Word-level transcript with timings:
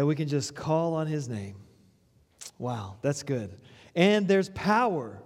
that 0.00 0.06
we 0.06 0.14
can 0.14 0.28
just 0.28 0.54
call 0.54 0.94
on 0.94 1.06
his 1.06 1.28
name. 1.28 1.56
Wow, 2.58 2.96
that's 3.02 3.22
good. 3.22 3.54
And 3.94 4.26
there's 4.26 4.48
power 4.48 5.22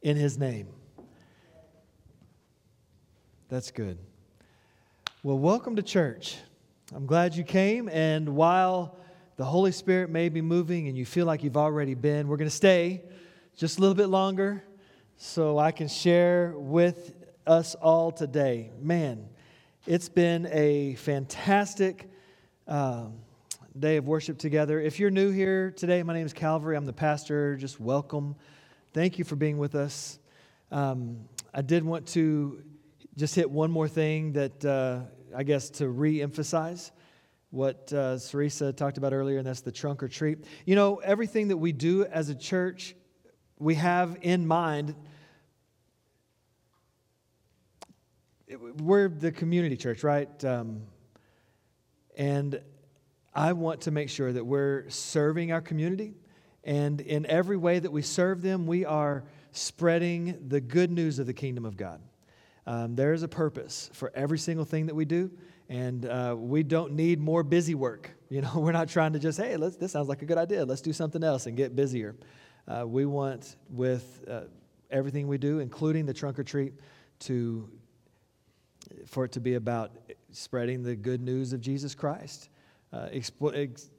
in 0.00 0.16
his 0.16 0.38
name. 0.38 0.68
That's 3.50 3.70
good. 3.70 3.98
Well, 5.22 5.38
welcome 5.38 5.76
to 5.76 5.82
church. 5.82 6.38
I'm 6.94 7.04
glad 7.04 7.34
you 7.34 7.44
came. 7.44 7.90
And 7.90 8.30
while 8.30 8.96
the 9.36 9.44
Holy 9.44 9.70
Spirit 9.70 10.08
may 10.08 10.30
be 10.30 10.40
moving 10.40 10.88
and 10.88 10.96
you 10.96 11.04
feel 11.04 11.26
like 11.26 11.44
you've 11.44 11.58
already 11.58 11.92
been, 11.92 12.26
we're 12.26 12.38
going 12.38 12.48
to 12.48 12.56
stay 12.56 13.02
just 13.54 13.76
a 13.76 13.82
little 13.82 13.94
bit 13.94 14.08
longer 14.08 14.64
so 15.18 15.58
I 15.58 15.72
can 15.72 15.88
share 15.88 16.54
with 16.56 17.12
us 17.46 17.74
all 17.74 18.10
today. 18.10 18.70
Man, 18.80 19.28
it's 19.86 20.08
been 20.08 20.48
a 20.50 20.94
fantastic 20.94 22.08
um, 22.66 23.16
day 23.78 23.96
of 23.96 24.08
worship 24.08 24.38
together. 24.38 24.80
If 24.80 24.98
you're 24.98 25.10
new 25.10 25.30
here 25.30 25.70
today, 25.70 26.02
my 26.02 26.14
name 26.14 26.24
is 26.24 26.32
Calvary. 26.32 26.76
I'm 26.76 26.86
the 26.86 26.92
pastor. 26.92 27.56
Just 27.56 27.78
welcome. 27.78 28.34
Thank 28.94 29.18
you 29.18 29.24
for 29.24 29.36
being 29.36 29.58
with 29.58 29.74
us. 29.74 30.18
Um, 30.70 31.28
I 31.52 31.62
did 31.62 31.84
want 31.84 32.06
to 32.08 32.62
just 33.16 33.34
hit 33.34 33.50
one 33.50 33.70
more 33.70 33.88
thing 33.88 34.32
that 34.32 34.64
uh, 34.64 35.00
I 35.36 35.42
guess 35.42 35.70
to 35.70 35.88
re 35.88 36.22
emphasize 36.22 36.90
what 37.50 37.92
uh, 37.92 38.16
Sarisa 38.16 38.74
talked 38.74 38.98
about 38.98 39.12
earlier, 39.12 39.38
and 39.38 39.46
that's 39.46 39.60
the 39.60 39.72
trunk 39.72 40.02
or 40.02 40.08
treat. 40.08 40.44
You 40.64 40.74
know, 40.74 40.96
everything 40.96 41.48
that 41.48 41.56
we 41.58 41.72
do 41.72 42.04
as 42.04 42.28
a 42.30 42.34
church 42.34 42.96
we 43.58 43.74
have 43.74 44.18
in 44.22 44.46
mind 44.46 44.94
we're 48.80 49.08
the 49.08 49.32
community 49.32 49.76
church, 49.76 50.04
right? 50.04 50.44
Um, 50.44 50.82
and 52.16 52.60
I 53.36 53.52
want 53.52 53.82
to 53.82 53.90
make 53.90 54.08
sure 54.08 54.32
that 54.32 54.44
we're 54.44 54.88
serving 54.88 55.52
our 55.52 55.60
community. 55.60 56.14
And 56.64 57.02
in 57.02 57.26
every 57.26 57.58
way 57.58 57.78
that 57.78 57.92
we 57.92 58.00
serve 58.00 58.40
them, 58.40 58.66
we 58.66 58.86
are 58.86 59.24
spreading 59.52 60.48
the 60.48 60.58
good 60.58 60.90
news 60.90 61.18
of 61.18 61.26
the 61.26 61.34
kingdom 61.34 61.66
of 61.66 61.76
God. 61.76 62.00
Um, 62.66 62.96
there 62.96 63.12
is 63.12 63.22
a 63.22 63.28
purpose 63.28 63.90
for 63.92 64.10
every 64.14 64.38
single 64.38 64.64
thing 64.64 64.86
that 64.86 64.94
we 64.94 65.04
do. 65.04 65.30
And 65.68 66.06
uh, 66.06 66.34
we 66.38 66.62
don't 66.62 66.94
need 66.94 67.20
more 67.20 67.42
busy 67.42 67.74
work. 67.74 68.10
You 68.28 68.40
know, 68.40 68.54
we're 68.56 68.72
not 68.72 68.88
trying 68.88 69.12
to 69.12 69.20
just, 69.20 69.38
hey, 69.38 69.56
this 69.56 69.92
sounds 69.92 70.08
like 70.08 70.20
a 70.20 70.24
good 70.24 70.36
idea. 70.36 70.64
Let's 70.64 70.80
do 70.80 70.92
something 70.92 71.22
else 71.22 71.46
and 71.46 71.56
get 71.56 71.76
busier. 71.76 72.16
Uh, 72.66 72.84
we 72.84 73.06
want, 73.06 73.54
with 73.70 74.24
uh, 74.28 74.40
everything 74.90 75.28
we 75.28 75.38
do, 75.38 75.60
including 75.60 76.06
the 76.06 76.12
trunk 76.12 76.36
or 76.36 76.42
treat, 76.42 76.72
to 77.20 77.70
for 79.06 79.24
it 79.24 79.30
to 79.30 79.40
be 79.40 79.54
about 79.54 79.92
spreading 80.32 80.82
the 80.82 80.96
good 80.96 81.20
news 81.20 81.52
of 81.52 81.60
Jesus 81.60 81.94
Christ. 81.94 82.48
Uh, 82.92 83.08
expo- 83.12 83.56
ex- 83.56 83.90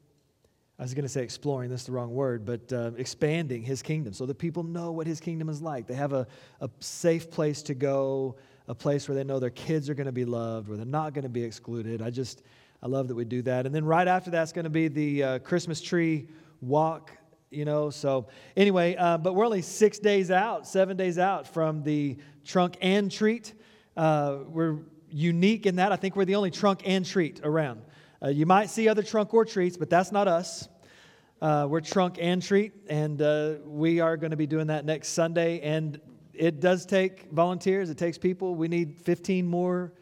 I 0.79 0.83
was 0.83 0.93
going 0.93 1.03
to 1.03 1.09
say 1.09 1.23
exploring, 1.23 1.69
that's 1.69 1.83
the 1.85 1.91
wrong 1.91 2.13
word, 2.13 2.45
but 2.45 2.71
uh, 2.71 2.91
expanding 2.97 3.63
his 3.63 3.81
kingdom 3.81 4.13
so 4.13 4.25
that 4.27 4.35
people 4.35 4.63
know 4.63 4.91
what 4.91 5.07
his 5.07 5.19
kingdom 5.19 5.49
is 5.49 5.61
like. 5.61 5.87
They 5.87 5.95
have 5.95 6.13
a, 6.13 6.27
a 6.61 6.69
safe 6.79 7.31
place 7.31 7.63
to 7.63 7.73
go, 7.73 8.35
a 8.67 8.75
place 8.75 9.09
where 9.09 9.15
they 9.15 9.23
know 9.23 9.39
their 9.39 9.49
kids 9.49 9.89
are 9.89 9.95
going 9.95 10.05
to 10.05 10.11
be 10.11 10.25
loved, 10.25 10.67
where 10.67 10.77
they're 10.77 10.85
not 10.85 11.13
going 11.13 11.23
to 11.23 11.29
be 11.29 11.43
excluded. 11.43 12.01
I 12.01 12.11
just, 12.11 12.43
I 12.83 12.87
love 12.87 13.07
that 13.07 13.15
we 13.15 13.25
do 13.25 13.41
that. 13.43 13.65
And 13.65 13.73
then 13.73 13.85
right 13.85 14.07
after 14.07 14.29
that's 14.29 14.51
going 14.51 14.65
to 14.65 14.69
be 14.69 14.87
the 14.87 15.23
uh, 15.23 15.39
Christmas 15.39 15.81
tree 15.81 16.27
walk 16.61 17.11
you 17.49 17.63
know 17.63 17.89
so 17.89 18.27
anyway 18.57 18.93
uh, 18.95 19.17
but 19.17 19.33
we're 19.33 19.45
only 19.45 19.61
six 19.61 19.99
days 19.99 20.31
out 20.31 20.67
seven 20.67 20.97
days 20.97 21.17
out 21.17 21.47
from 21.47 21.81
the 21.83 22.17
trunk 22.43 22.75
and 22.81 23.09
treat 23.09 23.53
uh, 23.97 24.37
we're 24.47 24.79
unique 25.09 25.65
in 25.65 25.77
that. 25.77 25.91
I 25.91 25.95
think 25.95 26.15
we're 26.15 26.25
the 26.25 26.35
only 26.35 26.51
trunk 26.51 26.81
and 26.85 27.05
treat 27.05 27.41
around. 27.43 27.81
Uh, 28.21 28.29
you 28.29 28.45
might 28.45 28.69
see 28.69 28.87
other 28.87 29.03
trunk 29.03 29.33
or 29.33 29.45
treats, 29.45 29.77
but 29.77 29.89
that's 29.89 30.11
not 30.11 30.27
us. 30.27 30.67
Uh, 31.39 31.67
we're 31.69 31.81
trunk 31.81 32.17
and 32.19 32.41
treat, 32.41 32.73
and 32.89 33.21
uh, 33.21 33.55
we 33.65 33.99
are 33.99 34.17
going 34.17 34.31
to 34.31 34.37
be 34.37 34.47
doing 34.47 34.67
that 34.67 34.85
next 34.85 35.09
Sunday. 35.09 35.61
And 35.61 35.99
it 36.33 36.59
does 36.59 36.85
take 36.85 37.31
volunteers, 37.31 37.89
it 37.89 37.97
takes 37.97 38.17
people. 38.17 38.55
We 38.55 38.67
need 38.67 38.99
15 39.01 39.45
more 39.45 39.93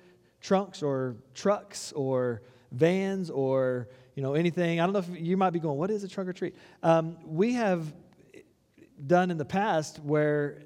trunks 0.42 0.81
or 0.81 1.18
trucks 1.34 1.92
or 1.94 2.42
vans 2.72 3.30
or 3.30 3.90
you 4.16 4.24
know 4.24 4.34
anything. 4.34 4.80
I 4.80 4.86
don't 4.86 4.94
know 4.94 5.00
if 5.00 5.09
you 5.20 5.36
might 5.36 5.52
be 5.52 5.59
going, 5.59 5.78
what 5.78 5.92
is 5.92 6.04
a 6.04 6.08
trunk 6.08 6.30
or 6.30 6.34
treat? 6.34 6.56
Um, 6.84 7.18
we 7.25 7.54
have 7.54 7.94
done 9.06 9.30
in 9.30 9.38
the 9.38 9.46
past 9.46 10.00
where 10.00 10.64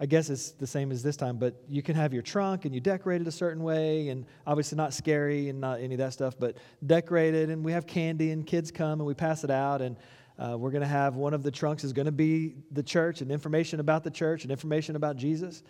I 0.00 0.06
guess 0.06 0.28
it's 0.28 0.50
the 0.50 0.66
same 0.66 0.90
as 0.90 1.02
this 1.02 1.16
time, 1.16 1.36
but 1.36 1.54
you 1.68 1.80
can 1.80 1.94
have 1.94 2.12
your 2.12 2.22
trunk 2.22 2.64
and 2.64 2.74
you 2.74 2.80
decorate 2.80 3.20
it 3.20 3.28
a 3.28 3.32
certain 3.32 3.62
way, 3.62 4.08
and 4.08 4.26
obviously 4.44 4.76
not 4.76 4.92
scary 4.92 5.48
and 5.48 5.60
not 5.60 5.80
any 5.80 5.94
of 5.94 5.98
that 5.98 6.12
stuff, 6.12 6.34
but 6.38 6.56
decorated, 6.84 7.48
and 7.48 7.64
we 7.64 7.72
have 7.72 7.86
candy, 7.86 8.30
and 8.32 8.44
kids 8.46 8.72
come 8.72 9.00
and 9.00 9.06
we 9.06 9.14
pass 9.14 9.44
it 9.44 9.50
out, 9.50 9.80
and 9.80 9.96
uh, 10.36 10.56
we're 10.58 10.72
going 10.72 10.82
to 10.82 10.86
have 10.88 11.14
one 11.14 11.32
of 11.32 11.44
the 11.44 11.50
trunks 11.50 11.84
is 11.84 11.92
going 11.92 12.06
to 12.06 12.12
be 12.12 12.56
the 12.72 12.82
church 12.82 13.20
and 13.20 13.30
information 13.30 13.78
about 13.78 14.02
the 14.02 14.10
church 14.10 14.42
and 14.42 14.50
information 14.50 14.96
about 14.96 15.16
Jesus. 15.16 15.62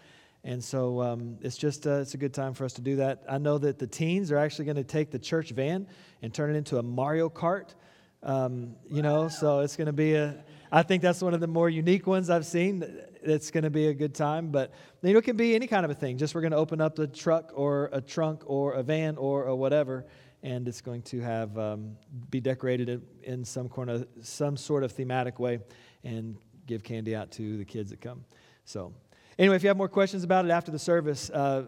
And 0.43 0.63
so 0.63 1.03
um, 1.03 1.39
it's 1.41 1.57
just 1.57 1.87
uh, 1.87 2.01
it's 2.01 2.15
a 2.15 2.19
good 2.19 2.35
time 2.35 2.55
for 2.55 2.65
us 2.65 2.75
to 2.75 2.83
do 2.83 2.97
that. 2.97 3.25
I 3.29 3.39
know 3.39 3.59
that 3.59 3.79
the 3.79 3.87
teens 3.87 4.31
are 4.33 4.39
actually 4.39 4.67
going 4.67 4.77
to 4.77 4.85
take 4.85 5.11
the 5.11 5.19
church 5.19 5.51
van 5.51 5.87
and 6.23 6.33
turn 6.33 6.55
it 6.55 6.57
into 6.57 6.79
a 6.79 6.83
Mario 6.83 7.29
Kart. 7.29 7.75
Um, 8.23 8.77
you 8.91 9.03
know, 9.03 9.29
so 9.29 9.61
it's 9.61 9.77
going 9.77 9.87
to 9.87 9.93
be 9.93 10.15
a. 10.15 10.45
I 10.73 10.83
think 10.83 11.03
that's 11.03 11.23
one 11.23 11.35
of 11.35 11.41
the 11.41 11.47
more 11.47 11.69
unique 11.69 12.07
ones 12.07 12.31
I've 12.31 12.47
seen 12.47 12.85
it's 13.25 13.51
going 13.51 13.65
to 13.65 13.71
be 13.71 13.89
a 13.89 13.95
good 13.95 14.15
time. 14.15 14.49
But 14.49 14.73
you 15.03 15.13
know, 15.13 15.19
it 15.19 15.25
can 15.25 15.37
be 15.37 15.55
any 15.55 15.67
kind 15.67 15.85
of 15.85 15.91
a 15.91 15.95
thing. 15.95 16.19
Just 16.19 16.35
we're 16.35 16.41
going 16.41 16.53
to 16.53 16.57
open 16.57 16.81
up 16.81 16.95
the 16.95 17.07
truck 17.07 17.53
or 17.55 17.91
a 17.93 18.01
trunk 18.01 18.43
or 18.47 18.75
a 18.75 18.83
van 18.83 19.17
or 19.17 19.47
a 19.47 19.57
whatever, 19.57 20.07
and 20.43 20.69
it's 20.69 20.81
going 20.81 21.03
to 21.03 21.21
have 21.21 21.57
um, 21.59 21.97
be 22.31 22.41
decorated 22.41 22.89
in, 22.89 23.03
in 23.23 23.45
some 23.45 23.71
of 23.89 24.07
some 24.23 24.57
sort 24.57 24.85
of 24.85 24.93
thematic 24.93 25.39
way, 25.39 25.59
and 26.05 26.37
give 26.67 26.83
candy 26.83 27.15
out 27.15 27.31
to 27.33 27.57
the 27.57 27.65
kids 27.65 27.91
that 27.91 28.01
come. 28.01 28.25
So, 28.65 28.93
anyway, 29.39 29.57
if 29.57 29.63
you 29.63 29.69
have 29.69 29.77
more 29.77 29.89
questions 29.89 30.25
about 30.25 30.45
it 30.45 30.51
after 30.51 30.71
the 30.71 30.79
service. 30.79 31.31
Uh, 31.31 31.67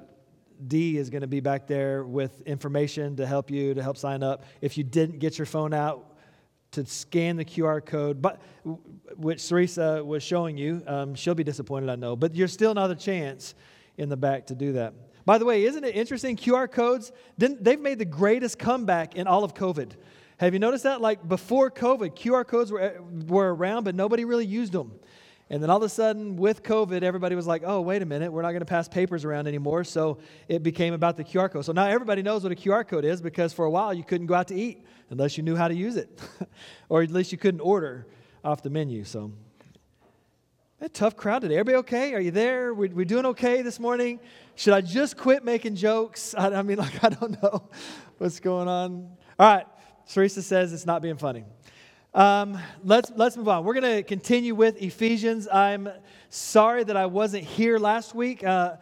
D 0.68 0.96
is 0.96 1.10
going 1.10 1.20
to 1.20 1.26
be 1.26 1.40
back 1.40 1.66
there 1.66 2.04
with 2.04 2.40
information 2.42 3.16
to 3.16 3.26
help 3.26 3.50
you, 3.50 3.74
to 3.74 3.82
help 3.82 3.98
sign 3.98 4.22
up. 4.22 4.44
If 4.62 4.78
you 4.78 4.84
didn't 4.84 5.18
get 5.18 5.38
your 5.38 5.44
phone 5.44 5.74
out, 5.74 6.15
to 6.72 6.84
scan 6.84 7.36
the 7.36 7.44
QR 7.44 7.84
code, 7.84 8.20
but 8.20 8.40
which 9.16 9.38
Sarisa 9.38 10.04
was 10.04 10.22
showing 10.22 10.56
you. 10.56 10.82
Um, 10.86 11.14
she'll 11.14 11.34
be 11.34 11.44
disappointed, 11.44 11.88
I 11.88 11.96
know, 11.96 12.16
but 12.16 12.34
you're 12.34 12.48
still 12.48 12.70
another 12.70 12.94
chance 12.94 13.54
in 13.96 14.08
the 14.08 14.16
back 14.16 14.46
to 14.48 14.54
do 14.54 14.72
that. 14.72 14.94
By 15.24 15.38
the 15.38 15.44
way, 15.44 15.64
isn't 15.64 15.82
it 15.82 15.96
interesting? 15.96 16.36
QR 16.36 16.70
codes, 16.70 17.12
they've 17.36 17.80
made 17.80 17.98
the 17.98 18.04
greatest 18.04 18.58
comeback 18.58 19.16
in 19.16 19.26
all 19.26 19.42
of 19.42 19.54
COVID. 19.54 19.92
Have 20.38 20.52
you 20.52 20.60
noticed 20.60 20.84
that? 20.84 21.00
Like 21.00 21.26
before 21.26 21.70
COVID, 21.70 22.14
QR 22.14 22.46
codes 22.46 22.70
were, 22.70 23.02
were 23.26 23.54
around, 23.54 23.84
but 23.84 23.94
nobody 23.94 24.24
really 24.24 24.46
used 24.46 24.72
them. 24.72 24.92
And 25.48 25.62
then 25.62 25.70
all 25.70 25.76
of 25.76 25.82
a 25.84 25.88
sudden, 25.88 26.36
with 26.36 26.64
COVID, 26.64 27.02
everybody 27.02 27.36
was 27.36 27.46
like, 27.46 27.62
oh, 27.64 27.80
wait 27.80 28.02
a 28.02 28.06
minute, 28.06 28.32
we're 28.32 28.42
not 28.42 28.50
going 28.50 28.60
to 28.60 28.66
pass 28.66 28.88
papers 28.88 29.24
around 29.24 29.46
anymore. 29.46 29.84
So 29.84 30.18
it 30.48 30.64
became 30.64 30.92
about 30.92 31.16
the 31.16 31.22
QR 31.22 31.50
code. 31.50 31.64
So 31.64 31.72
now 31.72 31.86
everybody 31.86 32.22
knows 32.22 32.42
what 32.42 32.50
a 32.50 32.56
QR 32.56 32.86
code 32.86 33.04
is 33.04 33.22
because 33.22 33.52
for 33.52 33.64
a 33.64 33.70
while 33.70 33.94
you 33.94 34.02
couldn't 34.02 34.26
go 34.26 34.34
out 34.34 34.48
to 34.48 34.56
eat 34.56 34.84
unless 35.10 35.36
you 35.36 35.44
knew 35.44 35.54
how 35.54 35.68
to 35.68 35.74
use 35.74 35.96
it, 35.96 36.20
or 36.88 37.02
at 37.02 37.10
least 37.12 37.30
you 37.30 37.38
couldn't 37.38 37.60
order 37.60 38.08
off 38.42 38.62
the 38.62 38.70
menu. 38.70 39.04
So, 39.04 39.32
a 40.80 40.88
tough 40.88 41.16
crowd 41.16 41.42
today. 41.42 41.54
Everybody 41.54 41.76
okay? 41.78 42.14
Are 42.14 42.20
you 42.20 42.32
there? 42.32 42.74
We, 42.74 42.88
we 42.88 43.04
doing 43.04 43.24
okay 43.26 43.62
this 43.62 43.80
morning? 43.80 44.20
Should 44.56 44.74
I 44.74 44.80
just 44.80 45.16
quit 45.16 45.44
making 45.44 45.76
jokes? 45.76 46.34
I, 46.38 46.48
I 46.48 46.62
mean, 46.62 46.78
like, 46.78 47.02
I 47.04 47.08
don't 47.08 47.40
know 47.42 47.68
what's 48.18 48.40
going 48.40 48.68
on. 48.68 49.16
All 49.38 49.54
right. 49.54 49.66
Teresa 50.08 50.42
says 50.42 50.72
it's 50.72 50.86
not 50.86 51.02
being 51.02 51.16
funny. 51.16 51.44
Um, 52.14 52.58
let's, 52.82 53.12
let's 53.14 53.36
move 53.36 53.48
on. 53.48 53.64
We're 53.64 53.74
going 53.78 53.96
to 53.96 54.02
continue 54.02 54.54
with 54.54 54.80
Ephesians. 54.80 55.48
I'm 55.52 55.88
sorry 56.30 56.82
that 56.84 56.96
I 56.96 57.06
wasn't 57.06 57.44
here 57.44 57.78
last 57.78 58.14
week. 58.14 58.42
Uh, 58.42 58.76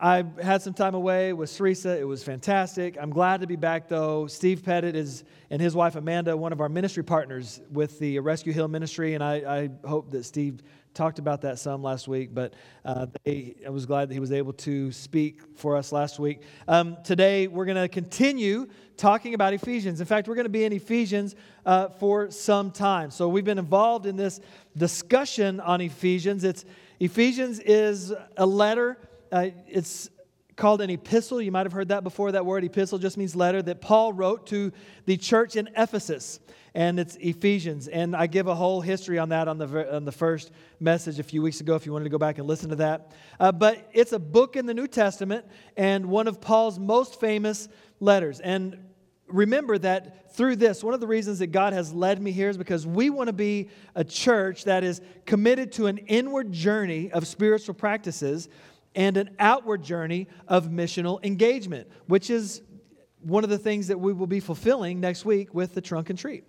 I 0.00 0.24
had 0.42 0.60
some 0.60 0.74
time 0.74 0.96
away 0.96 1.32
with 1.32 1.56
Teresa. 1.56 1.96
It 1.96 2.02
was 2.02 2.24
fantastic. 2.24 2.96
I'm 3.00 3.10
glad 3.10 3.42
to 3.42 3.46
be 3.46 3.54
back, 3.54 3.88
though. 3.88 4.26
Steve 4.26 4.64
Pettit 4.64 4.96
is, 4.96 5.22
and 5.50 5.62
his 5.62 5.76
wife 5.76 5.94
Amanda, 5.94 6.36
one 6.36 6.52
of 6.52 6.60
our 6.60 6.68
ministry 6.68 7.04
partners 7.04 7.60
with 7.70 8.00
the 8.00 8.18
Rescue 8.18 8.52
Hill 8.52 8.66
Ministry, 8.66 9.14
and 9.14 9.22
I, 9.22 9.34
I 9.36 9.88
hope 9.88 10.10
that 10.10 10.24
Steve 10.24 10.62
talked 10.94 11.20
about 11.20 11.42
that 11.42 11.60
some 11.60 11.80
last 11.80 12.08
week, 12.08 12.34
but 12.34 12.54
uh, 12.84 13.06
they, 13.24 13.54
I 13.64 13.70
was 13.70 13.86
glad 13.86 14.08
that 14.08 14.14
he 14.14 14.20
was 14.20 14.32
able 14.32 14.52
to 14.54 14.90
speak 14.90 15.42
for 15.54 15.76
us 15.76 15.92
last 15.92 16.18
week. 16.18 16.42
Um, 16.66 16.96
today, 17.04 17.46
we're 17.46 17.64
going 17.64 17.80
to 17.80 17.88
continue 17.88 18.66
talking 18.96 19.34
about 19.34 19.54
Ephesians. 19.54 20.00
In 20.00 20.06
fact, 20.06 20.26
we're 20.26 20.34
going 20.34 20.44
to 20.44 20.50
be 20.50 20.64
in 20.64 20.72
Ephesians 20.72 21.36
uh, 21.66 21.88
for 21.88 22.32
some 22.32 22.72
time. 22.72 23.12
So 23.12 23.28
we've 23.28 23.44
been 23.44 23.58
involved 23.58 24.06
in 24.06 24.16
this 24.16 24.40
discussion 24.76 25.60
on 25.60 25.80
Ephesians. 25.80 26.42
It's 26.42 26.64
Ephesians 26.98 27.60
is 27.60 28.12
a 28.36 28.46
letter 28.46 28.98
uh, 29.34 29.50
it's 29.66 30.10
called 30.54 30.80
an 30.80 30.90
epistle. 30.90 31.42
You 31.42 31.50
might 31.50 31.66
have 31.66 31.72
heard 31.72 31.88
that 31.88 32.04
before. 32.04 32.30
That 32.30 32.46
word 32.46 32.62
epistle 32.62 32.98
just 32.98 33.16
means 33.16 33.34
letter 33.34 33.60
that 33.62 33.80
Paul 33.80 34.12
wrote 34.12 34.46
to 34.46 34.70
the 35.06 35.16
church 35.16 35.56
in 35.56 35.68
Ephesus, 35.76 36.38
and 36.72 37.00
it's 37.00 37.16
Ephesians. 37.16 37.88
And 37.88 38.14
I 38.14 38.28
give 38.28 38.46
a 38.46 38.54
whole 38.54 38.80
history 38.80 39.18
on 39.18 39.30
that 39.30 39.48
on 39.48 39.58
the, 39.58 39.92
on 39.92 40.04
the 40.04 40.12
first 40.12 40.52
message 40.78 41.18
a 41.18 41.24
few 41.24 41.42
weeks 41.42 41.60
ago 41.60 41.74
if 41.74 41.84
you 41.84 41.92
wanted 41.92 42.04
to 42.04 42.10
go 42.10 42.18
back 42.18 42.38
and 42.38 42.46
listen 42.46 42.70
to 42.70 42.76
that. 42.76 43.10
Uh, 43.40 43.50
but 43.50 43.90
it's 43.92 44.12
a 44.12 44.20
book 44.20 44.54
in 44.54 44.66
the 44.66 44.74
New 44.74 44.86
Testament 44.86 45.44
and 45.76 46.06
one 46.06 46.28
of 46.28 46.40
Paul's 46.40 46.78
most 46.78 47.18
famous 47.18 47.68
letters. 47.98 48.38
And 48.38 48.78
remember 49.26 49.78
that 49.78 50.32
through 50.36 50.56
this, 50.56 50.84
one 50.84 50.94
of 50.94 51.00
the 51.00 51.08
reasons 51.08 51.40
that 51.40 51.48
God 51.48 51.72
has 51.72 51.92
led 51.92 52.22
me 52.22 52.30
here 52.30 52.48
is 52.48 52.56
because 52.56 52.86
we 52.86 53.10
want 53.10 53.26
to 53.26 53.32
be 53.32 53.68
a 53.96 54.04
church 54.04 54.62
that 54.64 54.84
is 54.84 55.00
committed 55.26 55.72
to 55.72 55.86
an 55.86 55.98
inward 55.98 56.52
journey 56.52 57.10
of 57.10 57.26
spiritual 57.26 57.74
practices 57.74 58.48
and 58.94 59.16
an 59.16 59.30
outward 59.38 59.82
journey 59.82 60.28
of 60.48 60.68
missional 60.68 61.24
engagement, 61.24 61.88
which 62.06 62.30
is 62.30 62.62
one 63.20 63.44
of 63.44 63.50
the 63.50 63.58
things 63.58 63.88
that 63.88 63.98
we 63.98 64.12
will 64.12 64.26
be 64.26 64.40
fulfilling 64.40 65.00
next 65.00 65.24
week 65.24 65.54
with 65.54 65.74
the 65.74 65.80
trunk 65.80 66.10
and 66.10 66.18
treat. 66.18 66.44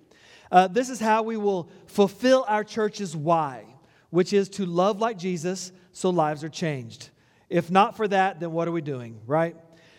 Uh, 0.51 0.67
this 0.67 0.89
is 0.89 0.99
how 0.99 1.23
we 1.23 1.37
will 1.37 1.69
fulfill 1.87 2.45
our 2.47 2.63
church's 2.63 3.15
why, 3.15 3.65
which 4.09 4.33
is 4.33 4.49
to 4.49 4.65
love 4.65 4.99
like 4.99 5.17
Jesus 5.17 5.71
so 5.91 6.09
lives 6.09 6.43
are 6.43 6.49
changed. 6.49 7.09
If 7.49 7.71
not 7.71 7.95
for 7.95 8.07
that, 8.07 8.39
then 8.39 8.51
what 8.51 8.67
are 8.67 8.71
we 8.71 8.81
doing, 8.81 9.21
right? 9.25 9.55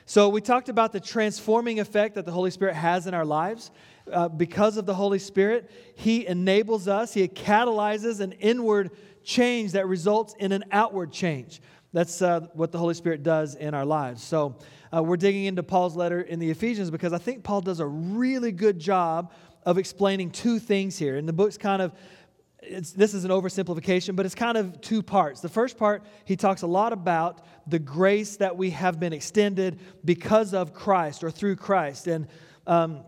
So, 0.08 0.28
we 0.28 0.40
talked 0.40 0.68
about 0.68 0.92
the 0.92 1.00
transforming 1.00 1.80
effect 1.80 2.14
that 2.14 2.24
the 2.24 2.30
Holy 2.30 2.52
Spirit 2.52 2.76
has 2.76 3.08
in 3.08 3.14
our 3.14 3.24
lives. 3.24 3.72
Uh, 4.12 4.28
because 4.28 4.76
of 4.76 4.86
the 4.86 4.94
Holy 4.94 5.18
Spirit, 5.18 5.68
He 5.96 6.28
enables 6.28 6.86
us, 6.86 7.12
He 7.12 7.26
catalyzes 7.26 8.20
an 8.20 8.30
inward 8.32 8.92
change 9.24 9.72
that 9.72 9.88
results 9.88 10.36
in 10.38 10.52
an 10.52 10.64
outward 10.70 11.12
change. 11.12 11.60
That's 11.96 12.20
uh, 12.20 12.40
what 12.52 12.72
the 12.72 12.78
Holy 12.78 12.92
Spirit 12.92 13.22
does 13.22 13.54
in 13.54 13.72
our 13.72 13.86
lives. 13.86 14.22
So, 14.22 14.56
uh, 14.94 15.02
we're 15.02 15.16
digging 15.16 15.46
into 15.46 15.62
Paul's 15.62 15.96
letter 15.96 16.20
in 16.20 16.38
the 16.38 16.50
Ephesians 16.50 16.90
because 16.90 17.14
I 17.14 17.16
think 17.16 17.42
Paul 17.42 17.62
does 17.62 17.80
a 17.80 17.86
really 17.86 18.52
good 18.52 18.78
job 18.78 19.32
of 19.64 19.78
explaining 19.78 20.30
two 20.30 20.58
things 20.58 20.98
here. 20.98 21.16
And 21.16 21.26
the 21.26 21.32
book's 21.32 21.56
kind 21.56 21.80
of 21.80 21.94
this 22.60 23.14
is 23.14 23.24
an 23.24 23.30
oversimplification, 23.30 24.14
but 24.14 24.26
it's 24.26 24.34
kind 24.34 24.58
of 24.58 24.78
two 24.82 25.02
parts. 25.02 25.40
The 25.40 25.48
first 25.48 25.78
part, 25.78 26.04
he 26.26 26.36
talks 26.36 26.60
a 26.60 26.66
lot 26.66 26.92
about 26.92 27.46
the 27.66 27.78
grace 27.78 28.36
that 28.36 28.58
we 28.58 28.70
have 28.72 29.00
been 29.00 29.14
extended 29.14 29.80
because 30.04 30.52
of 30.52 30.74
Christ 30.74 31.24
or 31.24 31.30
through 31.30 31.56
Christ. 31.56 32.08
And 32.08 32.26
um, 32.66 33.04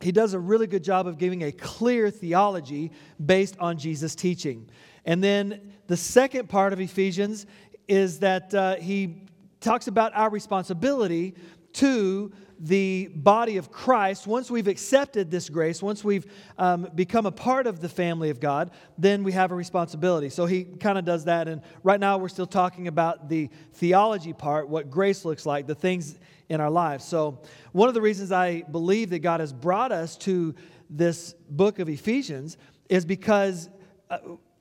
he 0.00 0.12
does 0.12 0.32
a 0.32 0.38
really 0.38 0.66
good 0.66 0.82
job 0.82 1.06
of 1.06 1.18
giving 1.18 1.42
a 1.42 1.52
clear 1.52 2.10
theology 2.10 2.90
based 3.22 3.58
on 3.58 3.76
Jesus' 3.76 4.14
teaching. 4.14 4.70
And 5.04 5.22
then 5.22 5.72
the 5.88 5.96
second 5.96 6.48
part 6.48 6.72
of 6.72 6.80
Ephesians 6.80 7.46
is 7.88 8.20
that 8.20 8.54
uh, 8.54 8.76
he 8.76 9.22
talks 9.60 9.88
about 9.88 10.14
our 10.14 10.30
responsibility 10.30 11.34
to 11.74 12.32
the 12.60 13.08
body 13.14 13.56
of 13.56 13.70
Christ, 13.70 14.26
once 14.26 14.50
we've 14.50 14.66
accepted 14.66 15.30
this 15.30 15.48
grace, 15.48 15.80
once 15.80 16.02
we've 16.02 16.26
um, 16.58 16.88
become 16.94 17.24
a 17.26 17.30
part 17.30 17.66
of 17.66 17.80
the 17.80 17.88
family 17.88 18.30
of 18.30 18.40
God, 18.40 18.72
then 18.96 19.22
we 19.22 19.32
have 19.32 19.52
a 19.52 19.54
responsibility. 19.54 20.28
So 20.28 20.46
he 20.46 20.64
kind 20.64 20.98
of 20.98 21.04
does 21.04 21.24
that. 21.26 21.46
And 21.46 21.62
right 21.82 22.00
now 22.00 22.18
we're 22.18 22.28
still 22.28 22.46
talking 22.46 22.88
about 22.88 23.28
the 23.28 23.48
theology 23.74 24.32
part, 24.32 24.68
what 24.68 24.90
grace 24.90 25.24
looks 25.24 25.46
like, 25.46 25.66
the 25.66 25.74
things 25.74 26.18
in 26.48 26.60
our 26.60 26.70
lives. 26.70 27.04
So 27.04 27.40
one 27.72 27.88
of 27.88 27.94
the 27.94 28.00
reasons 28.00 28.32
I 28.32 28.62
believe 28.62 29.10
that 29.10 29.20
God 29.20 29.40
has 29.40 29.52
brought 29.52 29.92
us 29.92 30.16
to 30.18 30.54
this 30.90 31.34
book 31.50 31.78
of 31.78 31.88
Ephesians 31.88 32.56
is 32.88 33.04
because 33.04 33.68
uh, 34.10 34.18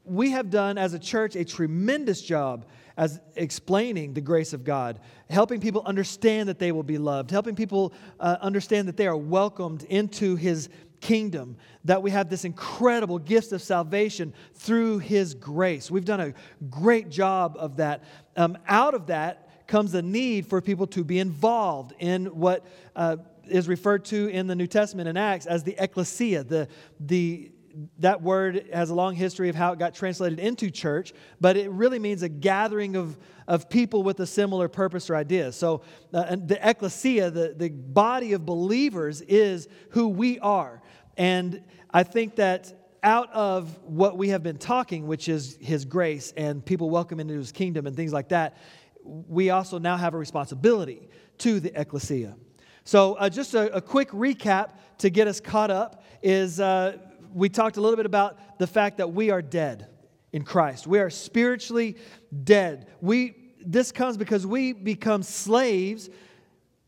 we 0.08 0.32
have 0.32 0.50
done 0.50 0.78
as 0.78 0.94
a 0.94 1.00
church 1.00 1.36
a 1.36 1.46
tremendous 1.46 2.22
job 2.22 2.66
as 2.98 3.20
explaining 3.36 4.14
the 4.14 4.22
grace 4.22 4.54
of 4.54 4.64
God, 4.64 5.00
helping 5.30 5.60
people 5.60 5.84
understand 5.86 6.50
that 6.50 6.58
they 6.58 6.72
will 6.72 6.84
be 6.84 6.98
loved, 6.98 7.30
helping 7.30 7.56
people 7.56 7.94
uh, 8.20 8.38
understand 8.42 8.88
that 8.88 8.98
they 8.98 9.06
are 9.06 9.18
welcomed 9.18 9.84
into 9.84 10.36
His 10.36 10.70
kingdom, 11.00 11.58
that 11.86 12.02
we 12.02 12.10
have 12.10 12.30
this 12.30 12.44
incredible 12.44 13.20
gift 13.20 13.52
of 13.52 13.62
salvation 13.62 14.34
through 14.56 14.98
His 14.98 15.36
grace. 15.36 15.92
We've 15.92 16.06
done 16.06 16.22
a 16.22 16.34
great 16.70 17.10
job 17.10 17.56
of 17.60 17.78
that. 17.78 18.04
Um, 18.36 18.58
out 18.68 18.96
of 18.96 19.08
that 19.08 19.68
comes 19.68 19.94
a 19.94 20.02
need 20.02 20.48
for 20.48 20.62
people 20.62 20.88
to 20.88 21.04
be 21.04 21.20
involved 21.20 21.94
in 22.00 22.26
what 22.28 22.66
uh, 22.96 23.18
is 23.48 23.68
referred 23.68 24.06
to 24.06 24.28
in 24.30 24.48
the 24.48 24.56
New 24.56 24.68
Testament 24.68 25.08
in 25.08 25.18
Acts 25.18 25.46
as 25.46 25.64
the 25.64 25.76
ecclesia, 25.78 26.44
the, 26.44 26.68
the 27.00 27.52
that 28.00 28.22
word 28.22 28.70
has 28.74 28.90
a 28.90 28.96
long 28.96 29.16
history 29.16 29.50
of 29.50 29.56
how 29.56 29.72
it 29.74 29.80
got 29.80 29.94
translated 29.94 30.40
into 30.40 30.72
church, 30.72 31.14
but 31.40 31.58
it 31.58 31.70
really 31.72 32.00
means 32.00 32.24
a 32.24 32.30
gathering 32.30 32.96
of, 32.96 33.18
of 33.48 33.70
people 33.70 34.04
with 34.04 34.20
a 34.20 34.26
similar 34.26 34.68
purpose 34.68 35.10
or 35.10 35.16
idea. 35.16 35.52
So, 35.52 35.82
uh, 36.14 36.36
the 36.36 36.60
ecclesia, 36.62 37.30
the, 37.30 37.54
the 37.56 37.70
body 37.70 38.34
of 38.34 38.46
believers, 38.46 39.22
is 39.22 39.68
who 39.92 40.08
we 40.08 40.40
are. 40.40 40.82
And 41.18 41.64
I 41.92 42.04
think 42.04 42.36
that 42.38 42.74
out 43.04 43.32
of 43.32 43.78
what 43.84 44.18
we 44.18 44.30
have 44.30 44.44
been 44.44 44.58
talking, 44.58 45.08
which 45.08 45.30
is 45.30 45.58
His 45.62 45.86
grace 45.86 46.34
and 46.36 46.66
people 46.66 46.90
welcome 46.90 47.20
into 47.20 47.36
His 47.36 47.52
kingdom 47.52 47.86
and 47.86 47.96
things 47.96 48.14
like 48.14 48.30
that, 48.30 48.58
we 49.04 49.52
also 49.52 49.78
now 49.78 49.98
have 49.98 50.14
a 50.14 50.18
responsibility 50.18 51.10
to 51.40 51.60
the 51.60 51.80
ecclesia. 51.80 52.36
So, 52.84 53.16
uh, 53.16 53.30
just 53.30 53.54
a, 53.54 53.76
a, 53.76 53.82
quick 53.82 54.10
recap 54.12 54.72
to 55.00 55.10
get 55.10 55.28
us 55.28 55.42
caught 55.42 55.70
up 55.70 56.04
is 56.24 56.60
uh, 56.60 56.98
we 57.34 57.50
talked 57.50 57.78
a 57.78 57.82
little 57.82 57.98
bit 57.98 58.06
about 58.06 58.60
the 58.60 58.68
fact 58.68 58.98
that 58.98 59.14
we 59.14 59.30
are 59.30 59.42
dead 59.42 59.88
in 60.32 60.44
Christ. 60.44 60.88
We 60.88 61.00
are 61.00 61.10
spiritually 61.10 61.98
dead. 62.44 62.88
We, 63.02 63.36
this 63.66 63.92
comes 63.92 64.18
because 64.18 64.46
we 64.46 64.74
become 64.74 65.24
slaves 65.24 66.10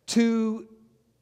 to 0.07 0.67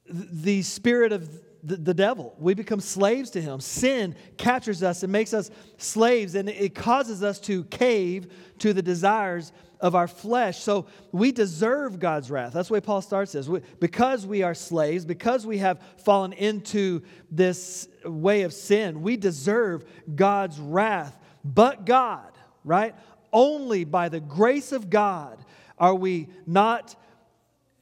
the 0.10 0.62
spirit 0.62 1.12
of 1.12 1.30
the, 1.68 1.76
the, 1.76 1.94
devil. 1.94 2.34
We 2.40 2.54
become 2.54 2.80
slaves 2.80 3.30
to 3.32 3.42
him. 3.42 3.60
Sin 3.60 4.16
captures 4.38 4.84
us 4.84 5.04
and 5.04 5.12
makes 5.12 5.34
us 5.34 5.52
slaves, 5.78 6.36
and 6.36 6.48
it 6.48 6.74
causes 6.74 7.24
us 7.24 7.40
to 7.42 7.66
cave 7.66 8.32
to 8.60 8.74
the 8.74 8.82
desires 8.82 9.52
of 9.82 9.94
our 9.94 10.08
flesh. 10.08 10.60
So 10.60 10.88
we 11.12 11.32
deserve 11.32 12.00
God's 12.00 12.32
wrath. 12.32 12.54
That's 12.54 12.70
the 12.70 12.76
way 12.76 12.82
Paul 12.82 13.02
starts 13.02 13.34
this. 13.34 13.48
We, 13.48 13.60
because 13.80 14.26
we 14.26 14.44
are 14.44 14.56
slaves, 14.56 15.04
because 15.06 15.46
we 15.46 15.58
have 15.58 15.82
fallen 15.98 16.34
into 16.34 17.04
this 17.30 17.90
way 18.06 18.44
of 18.44 18.54
sin, 18.54 19.02
we 19.02 19.18
deserve 19.18 19.84
God's 20.16 20.60
wrath. 20.60 21.18
But 21.44 21.86
God, 21.86 22.32
right? 22.64 22.96
Only 23.34 23.84
by 23.84 24.10
the 24.10 24.22
grace 24.22 24.72
of 24.72 24.90
God 24.90 25.44
are 25.78 25.96
we 25.96 26.30
not 26.46 26.96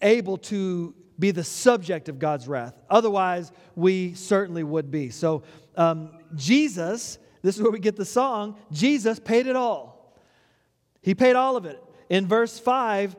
able 0.02 0.38
to 0.38 0.94
be 1.18 1.32
the 1.32 1.44
subject 1.44 2.10
of 2.10 2.20
God's 2.20 2.48
wrath. 2.48 2.78
Otherwise, 2.90 3.52
we 3.76 4.14
certainly 4.14 4.64
would 4.64 4.92
be. 4.92 5.10
So, 5.10 5.44
um, 5.78 6.12
Jesus, 6.36 7.18
this 7.42 7.56
is 7.56 7.62
where 7.62 7.72
we 7.72 7.80
get 7.80 7.96
the 7.96 8.06
song, 8.06 8.58
Jesus 8.72 9.20
paid 9.20 9.48
it 9.48 9.56
all. 9.56 10.16
He 11.02 11.14
paid 11.16 11.36
all 11.36 11.56
of 11.56 11.66
it. 11.66 11.82
In 12.10 12.28
verse 12.28 12.60
5, 12.60 13.16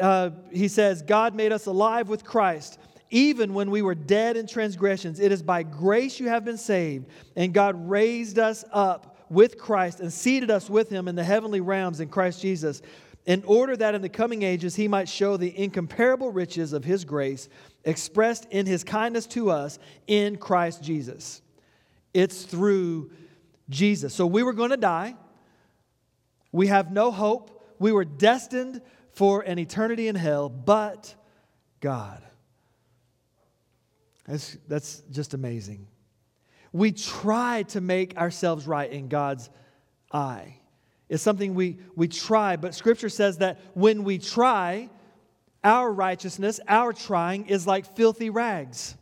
uh, 0.00 0.30
he 0.52 0.68
says, 0.68 1.02
God 1.02 1.34
made 1.34 1.52
us 1.52 1.66
alive 1.66 2.08
with 2.08 2.24
Christ, 2.24 2.78
even 3.10 3.54
when 3.54 3.70
we 3.70 3.82
were 3.82 3.94
dead 3.94 4.36
in 4.36 4.46
transgressions. 4.46 5.18
It 5.18 5.32
is 5.32 5.42
by 5.42 5.62
grace 5.62 6.20
you 6.20 6.28
have 6.28 6.44
been 6.44 6.58
saved, 6.58 7.06
and 7.36 7.54
God 7.54 7.88
raised 7.88 8.38
us 8.38 8.64
up 8.72 9.16
with 9.30 9.58
Christ 9.58 10.00
and 10.00 10.12
seated 10.12 10.50
us 10.50 10.70
with 10.70 10.88
him 10.88 11.08
in 11.08 11.14
the 11.14 11.24
heavenly 11.24 11.60
realms 11.60 12.00
in 12.00 12.08
Christ 12.08 12.40
Jesus, 12.40 12.82
in 13.28 13.44
order 13.44 13.76
that 13.76 13.94
in 13.94 14.00
the 14.00 14.08
coming 14.08 14.42
ages 14.42 14.74
he 14.74 14.88
might 14.88 15.06
show 15.06 15.36
the 15.36 15.56
incomparable 15.56 16.32
riches 16.32 16.72
of 16.72 16.82
his 16.82 17.04
grace 17.04 17.50
expressed 17.84 18.46
in 18.50 18.64
his 18.64 18.82
kindness 18.82 19.26
to 19.26 19.50
us 19.50 19.78
in 20.06 20.36
Christ 20.38 20.82
Jesus. 20.82 21.42
It's 22.14 22.44
through 22.44 23.10
Jesus. 23.68 24.14
So 24.14 24.26
we 24.26 24.42
were 24.42 24.54
going 24.54 24.70
to 24.70 24.78
die. 24.78 25.14
We 26.52 26.68
have 26.68 26.90
no 26.90 27.10
hope 27.10 27.76
we 27.78 27.92
were 27.92 28.06
destined 28.06 28.80
for 29.12 29.42
an 29.42 29.58
eternity 29.58 30.08
in 30.08 30.14
hell, 30.14 30.48
but 30.48 31.14
God. 31.80 32.22
That's, 34.24 34.56
that's 34.68 35.02
just 35.10 35.34
amazing. 35.34 35.86
We 36.72 36.92
try 36.92 37.64
to 37.64 37.82
make 37.82 38.16
ourselves 38.16 38.66
right 38.66 38.90
in 38.90 39.08
God's 39.08 39.50
eye. 40.10 40.60
It's 41.08 41.22
something 41.22 41.54
we, 41.54 41.78
we 41.96 42.08
try, 42.08 42.56
but 42.56 42.74
Scripture 42.74 43.08
says 43.08 43.38
that 43.38 43.58
when 43.74 44.04
we 44.04 44.18
try, 44.18 44.90
our 45.64 45.90
righteousness, 45.90 46.60
our 46.68 46.92
trying, 46.92 47.46
is 47.46 47.66
like 47.66 47.96
filthy 47.96 48.30
rags. 48.30 48.96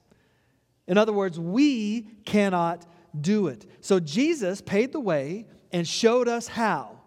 In 0.87 0.99
other 0.99 1.13
words, 1.13 1.39
we 1.39 2.03
cannot 2.25 2.87
do 3.21 3.49
it. 3.49 3.67
So 3.81 3.99
Jesus 3.99 4.61
paid 4.61 4.93
the 4.93 5.01
way 5.01 5.47
and 5.73 5.87
showed 5.87 6.29
us 6.29 6.47
how. 6.47 7.01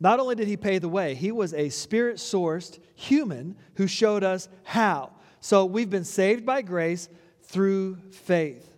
Not 0.00 0.18
only 0.18 0.34
did 0.34 0.48
he 0.48 0.56
pay 0.56 0.78
the 0.78 0.88
way, 0.88 1.14
he 1.14 1.30
was 1.30 1.54
a 1.54 1.68
spirit 1.68 2.16
sourced 2.16 2.78
human 2.94 3.56
who 3.74 3.86
showed 3.86 4.24
us 4.24 4.48
how. 4.64 5.12
So 5.40 5.64
we've 5.64 5.90
been 5.90 6.04
saved 6.04 6.44
by 6.44 6.62
grace 6.62 7.08
through 7.42 7.98
faith. 8.10 8.68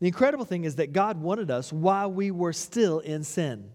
The 0.00 0.06
incredible 0.06 0.44
thing 0.44 0.64
is 0.64 0.76
that 0.76 0.92
God 0.92 1.20
wanted 1.20 1.50
us 1.50 1.72
while 1.72 2.12
we 2.12 2.30
were 2.30 2.52
still 2.52 2.98
in 3.00 3.24
sin. 3.24 3.70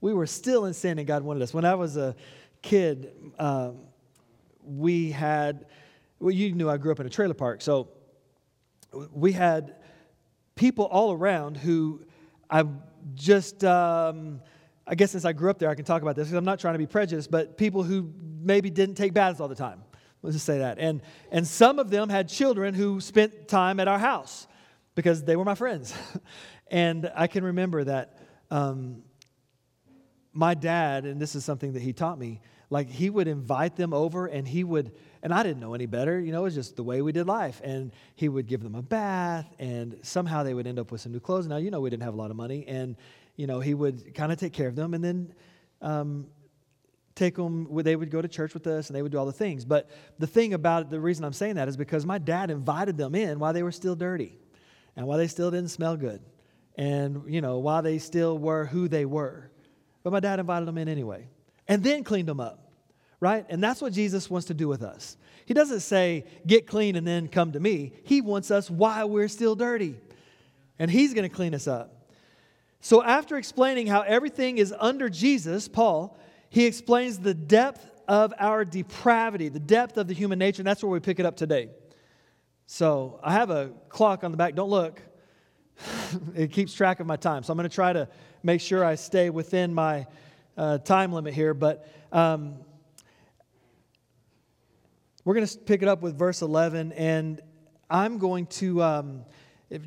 We 0.00 0.12
were 0.12 0.26
still 0.26 0.64
in 0.64 0.74
sin, 0.74 0.98
and 0.98 1.06
God 1.06 1.22
wanted 1.22 1.42
us. 1.42 1.52
When 1.52 1.64
I 1.64 1.74
was 1.74 1.96
a 1.96 2.14
kid, 2.62 3.12
um, 3.38 3.80
we 4.62 5.10
had, 5.10 5.66
well, 6.20 6.30
you 6.30 6.52
knew 6.52 6.68
I 6.68 6.76
grew 6.76 6.92
up 6.92 7.00
in 7.00 7.06
a 7.06 7.10
trailer 7.10 7.34
park, 7.34 7.62
so 7.62 7.88
we 9.12 9.32
had 9.32 9.76
people 10.54 10.84
all 10.86 11.12
around 11.12 11.56
who 11.56 12.02
I 12.50 12.64
just. 13.14 13.64
Um, 13.64 14.40
I 14.90 14.94
guess 14.94 15.10
since 15.10 15.26
I 15.26 15.34
grew 15.34 15.50
up 15.50 15.58
there, 15.58 15.68
I 15.68 15.74
can 15.74 15.84
talk 15.84 16.00
about 16.00 16.16
this 16.16 16.28
because 16.28 16.38
I'm 16.38 16.46
not 16.46 16.58
trying 16.58 16.72
to 16.72 16.78
be 16.78 16.86
prejudiced, 16.86 17.30
but 17.30 17.58
people 17.58 17.82
who 17.82 18.10
maybe 18.40 18.70
didn't 18.70 18.94
take 18.94 19.12
baths 19.12 19.38
all 19.38 19.46
the 19.48 19.54
time. 19.54 19.82
Let's 20.22 20.34
just 20.34 20.46
say 20.46 20.58
that. 20.60 20.78
And, 20.78 21.02
and 21.30 21.46
some 21.46 21.78
of 21.78 21.90
them 21.90 22.08
had 22.08 22.28
children 22.28 22.72
who 22.72 23.00
spent 23.00 23.48
time 23.48 23.80
at 23.80 23.86
our 23.86 23.98
house 23.98 24.46
because 24.94 25.22
they 25.22 25.36
were 25.36 25.44
my 25.44 25.54
friends. 25.54 25.94
and 26.70 27.10
I 27.14 27.26
can 27.26 27.44
remember 27.44 27.84
that 27.84 28.18
um, 28.50 29.02
my 30.32 30.54
dad, 30.54 31.04
and 31.04 31.20
this 31.20 31.34
is 31.34 31.44
something 31.44 31.72
that 31.72 31.82
he 31.82 31.92
taught 31.92 32.18
me, 32.18 32.40
like 32.70 32.88
he 32.88 33.08
would 33.10 33.28
invite 33.28 33.76
them 33.76 33.94
over 33.94 34.26
and 34.26 34.46
he 34.46 34.62
would, 34.62 34.92
and 35.22 35.32
I 35.32 35.42
didn't 35.42 35.60
know 35.60 35.74
any 35.74 35.86
better, 35.86 36.20
you 36.20 36.32
know, 36.32 36.40
it 36.40 36.44
was 36.44 36.54
just 36.54 36.76
the 36.76 36.82
way 36.82 37.00
we 37.00 37.12
did 37.12 37.26
life. 37.26 37.60
And 37.64 37.92
he 38.14 38.28
would 38.28 38.46
give 38.46 38.62
them 38.62 38.74
a 38.74 38.82
bath 38.82 39.46
and 39.58 39.98
somehow 40.02 40.42
they 40.42 40.54
would 40.54 40.66
end 40.66 40.78
up 40.78 40.92
with 40.92 41.00
some 41.00 41.12
new 41.12 41.20
clothes. 41.20 41.46
Now, 41.46 41.56
you 41.56 41.70
know, 41.70 41.80
we 41.80 41.90
didn't 41.90 42.02
have 42.02 42.14
a 42.14 42.16
lot 42.16 42.30
of 42.30 42.36
money. 42.36 42.64
And, 42.68 42.96
you 43.36 43.46
know, 43.46 43.60
he 43.60 43.74
would 43.74 44.14
kind 44.14 44.30
of 44.30 44.38
take 44.38 44.52
care 44.52 44.68
of 44.68 44.76
them 44.76 44.92
and 44.92 45.02
then 45.02 45.34
um, 45.80 46.26
take 47.14 47.36
them, 47.36 47.68
they 47.82 47.96
would 47.96 48.10
go 48.10 48.20
to 48.20 48.28
church 48.28 48.52
with 48.52 48.66
us 48.66 48.88
and 48.88 48.96
they 48.96 49.02
would 49.02 49.12
do 49.12 49.18
all 49.18 49.26
the 49.26 49.32
things. 49.32 49.64
But 49.64 49.88
the 50.18 50.26
thing 50.26 50.52
about 50.52 50.82
it, 50.82 50.90
the 50.90 51.00
reason 51.00 51.24
I'm 51.24 51.32
saying 51.32 51.54
that 51.54 51.68
is 51.68 51.76
because 51.76 52.04
my 52.04 52.18
dad 52.18 52.50
invited 52.50 52.98
them 52.98 53.14
in 53.14 53.38
while 53.38 53.52
they 53.54 53.62
were 53.62 53.72
still 53.72 53.96
dirty 53.96 54.36
and 54.94 55.06
while 55.06 55.16
they 55.16 55.26
still 55.26 55.50
didn't 55.50 55.70
smell 55.70 55.96
good 55.96 56.20
and, 56.76 57.22
you 57.26 57.40
know, 57.40 57.58
while 57.58 57.82
they 57.82 57.98
still 57.98 58.36
were 58.36 58.66
who 58.66 58.88
they 58.88 59.06
were. 59.06 59.50
But 60.08 60.12
my 60.14 60.20
dad 60.20 60.40
invited 60.40 60.64
them 60.64 60.78
in 60.78 60.88
anyway 60.88 61.28
and 61.68 61.84
then 61.84 62.02
cleaned 62.02 62.26
them 62.26 62.40
up, 62.40 62.72
right? 63.20 63.44
And 63.50 63.62
that's 63.62 63.82
what 63.82 63.92
Jesus 63.92 64.30
wants 64.30 64.46
to 64.46 64.54
do 64.54 64.66
with 64.66 64.82
us. 64.82 65.18
He 65.44 65.52
doesn't 65.52 65.80
say, 65.80 66.24
get 66.46 66.66
clean 66.66 66.96
and 66.96 67.06
then 67.06 67.28
come 67.28 67.52
to 67.52 67.60
me. 67.60 67.92
He 68.04 68.22
wants 68.22 68.50
us 68.50 68.70
while 68.70 69.06
we're 69.06 69.28
still 69.28 69.54
dirty. 69.54 70.00
And 70.78 70.90
He's 70.90 71.12
going 71.12 71.28
to 71.28 71.36
clean 71.36 71.54
us 71.54 71.68
up. 71.68 72.08
So, 72.80 73.02
after 73.02 73.36
explaining 73.36 73.86
how 73.86 74.00
everything 74.00 74.56
is 74.56 74.74
under 74.78 75.10
Jesus, 75.10 75.68
Paul, 75.68 76.18
he 76.48 76.64
explains 76.64 77.18
the 77.18 77.34
depth 77.34 77.86
of 78.08 78.32
our 78.38 78.64
depravity, 78.64 79.50
the 79.50 79.60
depth 79.60 79.98
of 79.98 80.08
the 80.08 80.14
human 80.14 80.38
nature, 80.38 80.62
and 80.62 80.66
that's 80.66 80.82
where 80.82 80.90
we 80.90 81.00
pick 81.00 81.20
it 81.20 81.26
up 81.26 81.36
today. 81.36 81.68
So, 82.66 83.20
I 83.22 83.34
have 83.34 83.50
a 83.50 83.72
clock 83.90 84.24
on 84.24 84.30
the 84.30 84.38
back. 84.38 84.54
Don't 84.54 84.70
look. 84.70 85.02
it 86.34 86.52
keeps 86.52 86.72
track 86.74 87.00
of 87.00 87.06
my 87.06 87.16
time. 87.16 87.42
So, 87.42 87.52
I'm 87.52 87.56
going 87.56 87.68
to 87.68 87.74
try 87.74 87.92
to 87.92 88.08
make 88.42 88.60
sure 88.60 88.84
I 88.84 88.94
stay 88.94 89.30
within 89.30 89.74
my 89.74 90.06
uh, 90.56 90.78
time 90.78 91.12
limit 91.12 91.34
here. 91.34 91.54
But 91.54 91.88
um, 92.12 92.56
we're 95.24 95.34
going 95.34 95.46
to 95.46 95.58
pick 95.58 95.82
it 95.82 95.88
up 95.88 96.02
with 96.02 96.18
verse 96.18 96.42
11, 96.42 96.92
and 96.92 97.40
I'm 97.90 98.18
going 98.18 98.46
to. 98.46 98.82
Um, 98.82 99.24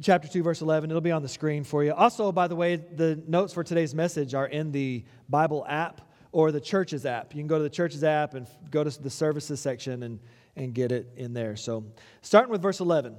chapter 0.01 0.27
2, 0.27 0.43
verse 0.43 0.61
11. 0.61 0.89
It'll 0.89 1.01
be 1.01 1.11
on 1.11 1.23
the 1.23 1.29
screen 1.29 1.63
for 1.63 1.83
you. 1.83 1.93
Also, 1.93 2.31
by 2.31 2.47
the 2.47 2.55
way, 2.55 2.75
the 2.75 3.21
notes 3.27 3.53
for 3.53 3.63
today's 3.63 3.95
message 3.95 4.33
are 4.33 4.47
in 4.47 4.71
the 4.71 5.03
Bible 5.29 5.65
app 5.67 6.01
or 6.31 6.51
the 6.51 6.61
church's 6.61 7.05
app. 7.05 7.33
You 7.33 7.41
can 7.41 7.47
go 7.47 7.57
to 7.57 7.63
the 7.63 7.69
church's 7.69 8.03
app 8.03 8.33
and 8.35 8.47
go 8.69 8.83
to 8.83 9.01
the 9.01 9.09
services 9.09 9.59
section 9.59 10.03
and, 10.03 10.19
and 10.55 10.73
get 10.73 10.91
it 10.91 11.11
in 11.15 11.33
there. 11.33 11.55
So, 11.55 11.85
starting 12.21 12.51
with 12.51 12.61
verse 12.61 12.79
11. 12.79 13.15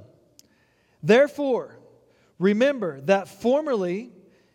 Therefore, 1.03 1.79
remember 2.43 3.01
that 3.03 3.29
formerly 3.29 4.11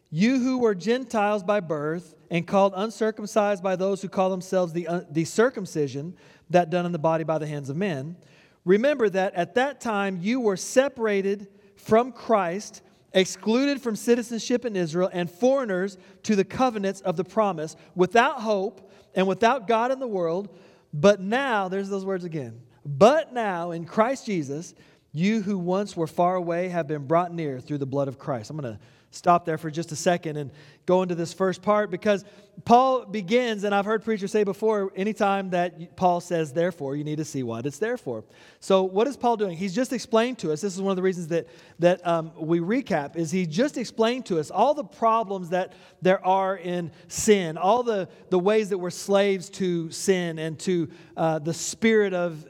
you 0.10 0.39
who 0.39 0.60
were 0.60 0.75
Gentiles 0.75 1.41
by 1.41 1.62
birth 1.62 2.15
and 2.29 2.46
called 2.46 2.74
uncircumcised 2.75 3.63
by 3.63 3.75
those 3.75 4.01
who 4.01 4.10
call 4.10 4.29
themselves 4.29 4.74
the, 4.74 4.88
uh, 4.88 5.01
the 5.10 5.25
circumcision 5.25 6.15
that 6.50 6.70
done 6.70 6.86
in 6.86 6.91
the 6.91 7.00
body 7.00 7.24
by 7.24 7.38
the 7.38 7.48
hands 7.48 7.70
of 7.70 7.77
men, 7.77 8.17
remember 8.65 9.10
that 9.10 9.34
at 9.36 9.56
that 9.56 9.79
time 9.79 10.20
you 10.22 10.41
were 10.41 10.58
separated 10.58 11.48
from 11.75 12.12
Christ, 12.12 12.82
excluded 13.13 13.82
from 13.82 13.96
citizenship 13.96 14.65
in 14.65 14.75
Israel, 14.75 15.10
and 15.12 15.32
foreigners 15.32 15.98
to 16.24 16.36
the 16.36 16.44
covenants 16.44 17.01
of 17.01 17.15
the 17.15 17.24
promise, 17.24 17.75
without 17.96 18.41
hope 18.41 18.91
and 19.15 19.27
without 19.27 19.67
God 19.67 19.91
in 19.91 20.00
the 20.00 20.08
world. 20.08 20.50
But 20.94 21.22
now, 21.22 21.67
there's 21.70 21.89
those 21.89 22.06
words 22.06 22.24
again. 22.24 22.62
But 22.86 23.34
now, 23.34 23.72
in 23.72 23.86
Christ 23.86 24.25
Jesus, 24.25 24.74
you 25.17 25.41
who 25.41 25.57
once 25.57 25.97
were 25.97 26.07
far 26.07 26.36
away 26.36 26.69
have 26.69 26.88
been 26.88 27.07
brought 27.07 27.33
near 27.33 27.59
through 27.59 27.79
the 27.79 27.86
blood 27.86 28.07
of 28.07 28.19
Christ. 28.19 28.50
I'm 28.50 28.57
going 28.57 28.75
to 28.75 28.79
stop 29.12 29.45
there 29.45 29.57
for 29.57 29.71
just 29.71 29.91
a 29.91 29.95
second 29.95 30.38
and 30.38 30.51
go 30.86 31.01
into 31.01 31.15
this 31.15 31.33
first 31.33 31.62
part 31.62 31.89
because 31.89 32.24
Paul 32.65 33.05
begins, 33.05 33.63
and 33.63 33.74
I've 33.74 33.86
heard 33.86 34.03
preachers 34.03 34.31
say 34.31 34.43
before, 34.43 34.91
anytime 34.95 35.51
that 35.51 35.95
Paul 35.95 36.19
says 36.19 36.53
therefore, 36.53 36.95
you 36.95 37.03
need 37.03 37.17
to 37.17 37.25
see 37.25 37.43
what 37.43 37.65
it's 37.65 37.79
there 37.79 37.97
for. 37.97 38.24
So, 38.59 38.83
what 38.83 39.07
is 39.07 39.15
Paul 39.15 39.38
doing? 39.38 39.55
He's 39.55 39.75
just 39.75 39.93
explained 39.93 40.39
to 40.39 40.51
us, 40.51 40.62
this 40.62 40.75
is 40.75 40.81
one 40.81 40.91
of 40.91 40.95
the 40.95 41.03
reasons 41.03 41.27
that, 41.27 41.47
that 41.79 42.05
um, 42.05 42.31
we 42.36 42.59
recap, 42.59 43.15
is 43.15 43.31
he 43.31 43.45
just 43.45 43.77
explained 43.77 44.25
to 44.27 44.39
us 44.39 44.50
all 44.50 44.74
the 44.74 44.83
problems 44.83 45.50
that 45.50 45.74
there 46.01 46.24
are 46.25 46.57
in 46.57 46.91
sin, 47.07 47.57
all 47.57 47.83
the, 47.83 48.09
the 48.29 48.39
ways 48.39 48.69
that 48.69 48.77
we're 48.77 48.89
slaves 48.89 49.50
to 49.51 49.89
sin 49.91 50.39
and 50.39 50.59
to 50.59 50.89
uh, 51.15 51.39
the 51.39 51.53
spirit 51.53 52.13
of 52.13 52.45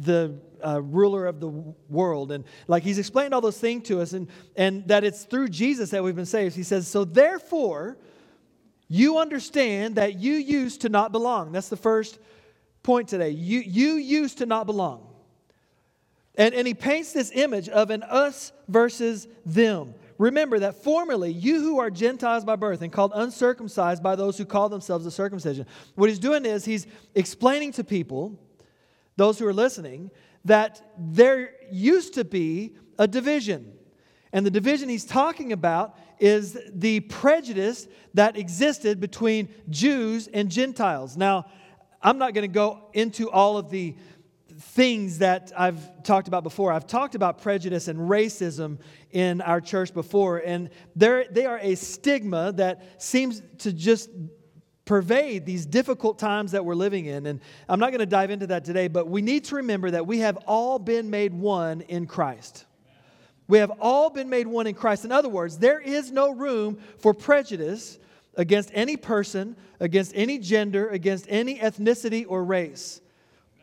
the 0.00 0.34
uh, 0.64 0.80
ruler 0.82 1.26
of 1.26 1.40
the 1.40 1.48
world. 1.88 2.32
And 2.32 2.44
like 2.66 2.82
he's 2.82 2.98
explained 2.98 3.34
all 3.34 3.40
those 3.40 3.58
things 3.58 3.88
to 3.88 4.00
us, 4.00 4.12
and, 4.12 4.28
and 4.56 4.86
that 4.88 5.04
it's 5.04 5.24
through 5.24 5.48
Jesus 5.48 5.90
that 5.90 6.02
we've 6.02 6.16
been 6.16 6.26
saved. 6.26 6.54
He 6.54 6.62
says, 6.62 6.88
So 6.88 7.04
therefore, 7.04 7.98
you 8.88 9.18
understand 9.18 9.96
that 9.96 10.18
you 10.18 10.34
used 10.34 10.82
to 10.82 10.88
not 10.88 11.12
belong. 11.12 11.52
That's 11.52 11.68
the 11.68 11.76
first 11.76 12.18
point 12.82 13.08
today. 13.08 13.30
You, 13.30 13.60
you 13.60 13.94
used 13.94 14.38
to 14.38 14.46
not 14.46 14.66
belong. 14.66 15.06
And, 16.36 16.54
and 16.54 16.66
he 16.66 16.74
paints 16.74 17.12
this 17.12 17.32
image 17.34 17.68
of 17.68 17.90
an 17.90 18.02
us 18.04 18.52
versus 18.68 19.26
them. 19.44 19.94
Remember 20.18 20.58
that 20.60 20.82
formerly, 20.82 21.32
you 21.32 21.60
who 21.60 21.78
are 21.80 21.90
Gentiles 21.90 22.44
by 22.44 22.56
birth 22.56 22.80
and 22.82 22.92
called 22.92 23.12
uncircumcised 23.14 24.02
by 24.02 24.16
those 24.16 24.38
who 24.38 24.44
call 24.44 24.68
themselves 24.68 25.04
the 25.04 25.10
circumcision, 25.10 25.66
what 25.96 26.08
he's 26.08 26.18
doing 26.18 26.44
is 26.44 26.64
he's 26.64 26.86
explaining 27.14 27.72
to 27.72 27.84
people, 27.84 28.38
those 29.16 29.38
who 29.38 29.46
are 29.46 29.52
listening, 29.52 30.10
that 30.48 30.92
there 30.98 31.52
used 31.70 32.14
to 32.14 32.24
be 32.24 32.74
a 32.98 33.06
division. 33.06 33.72
And 34.32 34.44
the 34.44 34.50
division 34.50 34.88
he's 34.88 35.06
talking 35.06 35.52
about 35.52 35.96
is 36.18 36.58
the 36.72 37.00
prejudice 37.00 37.86
that 38.14 38.36
existed 38.36 39.00
between 39.00 39.48
Jews 39.70 40.28
and 40.28 40.50
Gentiles. 40.50 41.16
Now, 41.16 41.46
I'm 42.02 42.18
not 42.18 42.34
going 42.34 42.42
to 42.42 42.52
go 42.52 42.90
into 42.92 43.30
all 43.30 43.56
of 43.56 43.70
the 43.70 43.96
things 44.60 45.18
that 45.18 45.52
I've 45.56 46.02
talked 46.02 46.28
about 46.28 46.42
before. 46.42 46.72
I've 46.72 46.86
talked 46.86 47.14
about 47.14 47.40
prejudice 47.40 47.86
and 47.88 47.98
racism 47.98 48.78
in 49.12 49.40
our 49.40 49.60
church 49.60 49.94
before, 49.94 50.38
and 50.38 50.70
they 50.96 51.46
are 51.46 51.58
a 51.62 51.74
stigma 51.76 52.52
that 52.52 53.00
seems 53.02 53.40
to 53.58 53.72
just 53.72 54.10
pervade 54.88 55.44
these 55.44 55.66
difficult 55.66 56.18
times 56.18 56.52
that 56.52 56.64
we're 56.64 56.74
living 56.74 57.04
in. 57.04 57.26
And 57.26 57.40
I'm 57.68 57.78
not 57.78 57.90
going 57.90 58.00
to 58.00 58.06
dive 58.06 58.30
into 58.30 58.46
that 58.46 58.64
today, 58.64 58.88
but 58.88 59.06
we 59.06 59.20
need 59.20 59.44
to 59.44 59.56
remember 59.56 59.90
that 59.90 60.06
we 60.06 60.20
have 60.20 60.38
all 60.46 60.78
been 60.78 61.10
made 61.10 61.34
one 61.34 61.82
in 61.82 62.06
Christ. 62.06 62.64
We 63.48 63.58
have 63.58 63.70
all 63.80 64.08
been 64.08 64.30
made 64.30 64.46
one 64.46 64.66
in 64.66 64.74
Christ. 64.74 65.04
In 65.04 65.12
other 65.12 65.28
words, 65.28 65.58
there 65.58 65.78
is 65.78 66.10
no 66.10 66.32
room 66.32 66.78
for 67.00 67.12
prejudice 67.12 67.98
against 68.34 68.70
any 68.72 68.96
person, 68.96 69.56
against 69.78 70.12
any 70.14 70.38
gender, 70.38 70.88
against 70.88 71.26
any 71.28 71.58
ethnicity 71.58 72.24
or 72.26 72.42
race. 72.42 73.02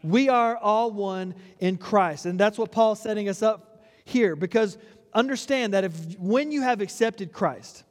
We 0.03 0.29
are 0.29 0.55
all 0.55 0.91
one 0.91 1.33
in 1.59 1.77
Christ. 1.77 2.27
And 2.27 2.39
that's 2.39 2.59
what 2.59 2.71
Paul's 2.71 3.01
setting 3.01 3.29
us 3.29 3.41
up 3.41 3.83
here 4.03 4.35
because 4.35 4.77
understand 5.11 5.73
that 5.73 5.85
if 5.85 6.19
when 6.19 6.51
you 6.51 6.61
have 6.61 6.81
accepted 6.81 7.33
Christ, 7.33 7.83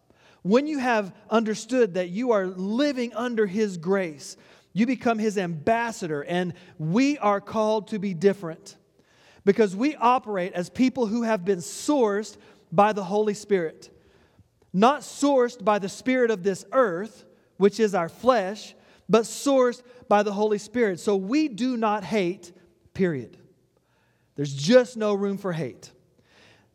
when 0.44 0.66
you 0.66 0.78
have 0.78 1.14
understood 1.30 1.94
that 1.94 2.10
you 2.10 2.32
are 2.32 2.46
living 2.46 3.14
under 3.14 3.46
His 3.46 3.78
grace, 3.78 4.36
you 4.74 4.86
become 4.86 5.18
His 5.18 5.38
ambassador, 5.38 6.22
and 6.22 6.52
we 6.78 7.16
are 7.16 7.40
called 7.40 7.88
to 7.88 7.98
be 7.98 8.12
different 8.12 8.76
because 9.46 9.74
we 9.74 9.96
operate 9.96 10.52
as 10.52 10.68
people 10.68 11.06
who 11.06 11.22
have 11.22 11.46
been 11.46 11.60
sourced 11.60 12.36
by 12.70 12.92
the 12.92 13.02
Holy 13.02 13.32
Spirit. 13.32 13.88
Not 14.70 15.00
sourced 15.00 15.64
by 15.64 15.78
the 15.78 15.88
Spirit 15.88 16.30
of 16.30 16.42
this 16.42 16.66
earth, 16.72 17.24
which 17.56 17.80
is 17.80 17.94
our 17.94 18.10
flesh, 18.10 18.74
but 19.08 19.22
sourced 19.22 19.82
by 20.08 20.22
the 20.22 20.32
Holy 20.32 20.58
Spirit. 20.58 21.00
So 21.00 21.16
we 21.16 21.48
do 21.48 21.78
not 21.78 22.04
hate, 22.04 22.52
period. 22.92 23.38
There's 24.36 24.52
just 24.52 24.98
no 24.98 25.14
room 25.14 25.38
for 25.38 25.54
hate. 25.54 25.90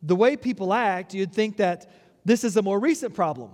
The 0.01 0.15
way 0.15 0.37
people 0.37 0.73
act, 0.73 1.13
you'd 1.13 1.33
think 1.33 1.57
that 1.57 1.91
this 2.29 2.43
is 2.43 2.57
a 2.57 2.61
more 2.61 2.79
recent 2.79 3.15
problem. 3.15 3.49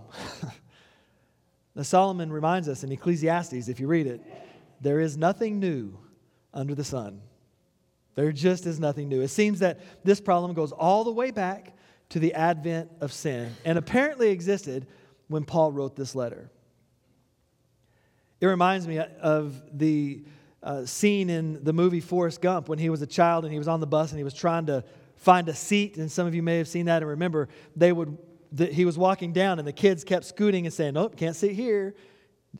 now, 1.75 1.84
Solomon 1.84 2.29
reminds 2.29 2.67
us 2.67 2.84
in 2.84 2.91
Ecclesiastes, 2.91 3.70
if 3.70 3.79
you 3.79 3.88
read 3.88 4.05
it, 4.05 4.22
there 4.82 5.00
is 5.00 5.15
nothing 5.15 5.60
new 5.60 5.98
under 6.53 6.75
the 6.75 6.84
sun. 6.84 7.22
There 8.15 8.32
just 8.34 8.65
is 8.65 8.77
nothing 8.77 9.08
new. 9.08 9.22
It 9.22 9.29
seems 9.29 9.60
that 9.60 9.79
this 10.03 10.20
problem 10.20 10.53
goes 10.53 10.74
all 10.74 11.05
the 11.05 11.12
way 11.12 11.32
back 11.32 11.77
to 12.10 12.20
the 12.20 12.34
advent 12.34 12.91
of 13.00 13.13
sin 13.13 13.55
and 13.63 13.77
apparently 13.77 14.29
existed 14.29 14.88
when 15.27 15.46
Paul 15.46 15.72
wrote 15.72 15.96
this 15.96 16.13
letter. 16.13 16.51
It 18.41 18.48
reminds 18.48 18.88
me 18.88 19.00
of 19.00 19.62
the 19.72 20.25
uh, 20.62 20.86
scene 20.86 21.29
in 21.29 21.63
the 21.63 21.72
movie 21.72 22.01
Forrest 22.01 22.41
Gump 22.41 22.67
when 22.67 22.79
he 22.79 22.89
was 22.89 23.01
a 23.01 23.08
child 23.08 23.46
and 23.46 23.53
he 23.53 23.58
was 23.58 23.70
on 23.70 23.79
the 23.79 23.88
bus 23.88 24.12
and 24.12 24.20
he 24.20 24.24
was 24.25 24.34
trying 24.34 24.65
to 24.65 24.84
find 25.15 25.48
a 25.48 25.55
seat. 25.55 25.98
And 25.98 26.12
some 26.12 26.27
of 26.27 26.36
you 26.36 26.44
may 26.44 26.58
have 26.58 26.67
seen 26.67 26.88
that 26.88 27.01
and 27.01 27.10
remember 27.10 27.48
they 27.75 27.94
would 27.94 28.17
the, 28.52 28.66
he 28.66 28.86
was 28.86 28.98
walking 28.98 29.34
down 29.34 29.60
and 29.60 29.68
the 29.68 29.74
kids 29.74 30.04
kept 30.04 30.25
scooting 30.25 30.66
and 30.66 30.74
saying, 30.74 30.94
Nope, 30.94 31.16
can't 31.18 31.36
sit 31.36 31.52
here. 31.52 31.96